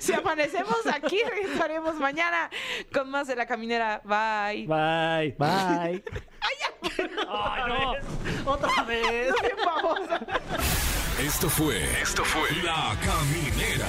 [0.00, 2.50] si amanecemos aquí, regresaremos mañana
[2.92, 4.00] con más de la caminera.
[4.04, 4.66] Bye.
[4.66, 5.34] Bye.
[5.38, 6.04] Bye.
[6.40, 6.56] Ay,
[7.16, 8.52] no.
[8.52, 9.32] Otra vez.
[9.40, 10.20] Bien babosa.
[11.20, 11.82] Esto fue.
[12.00, 12.50] Esto fue.
[12.62, 13.88] La Caminera.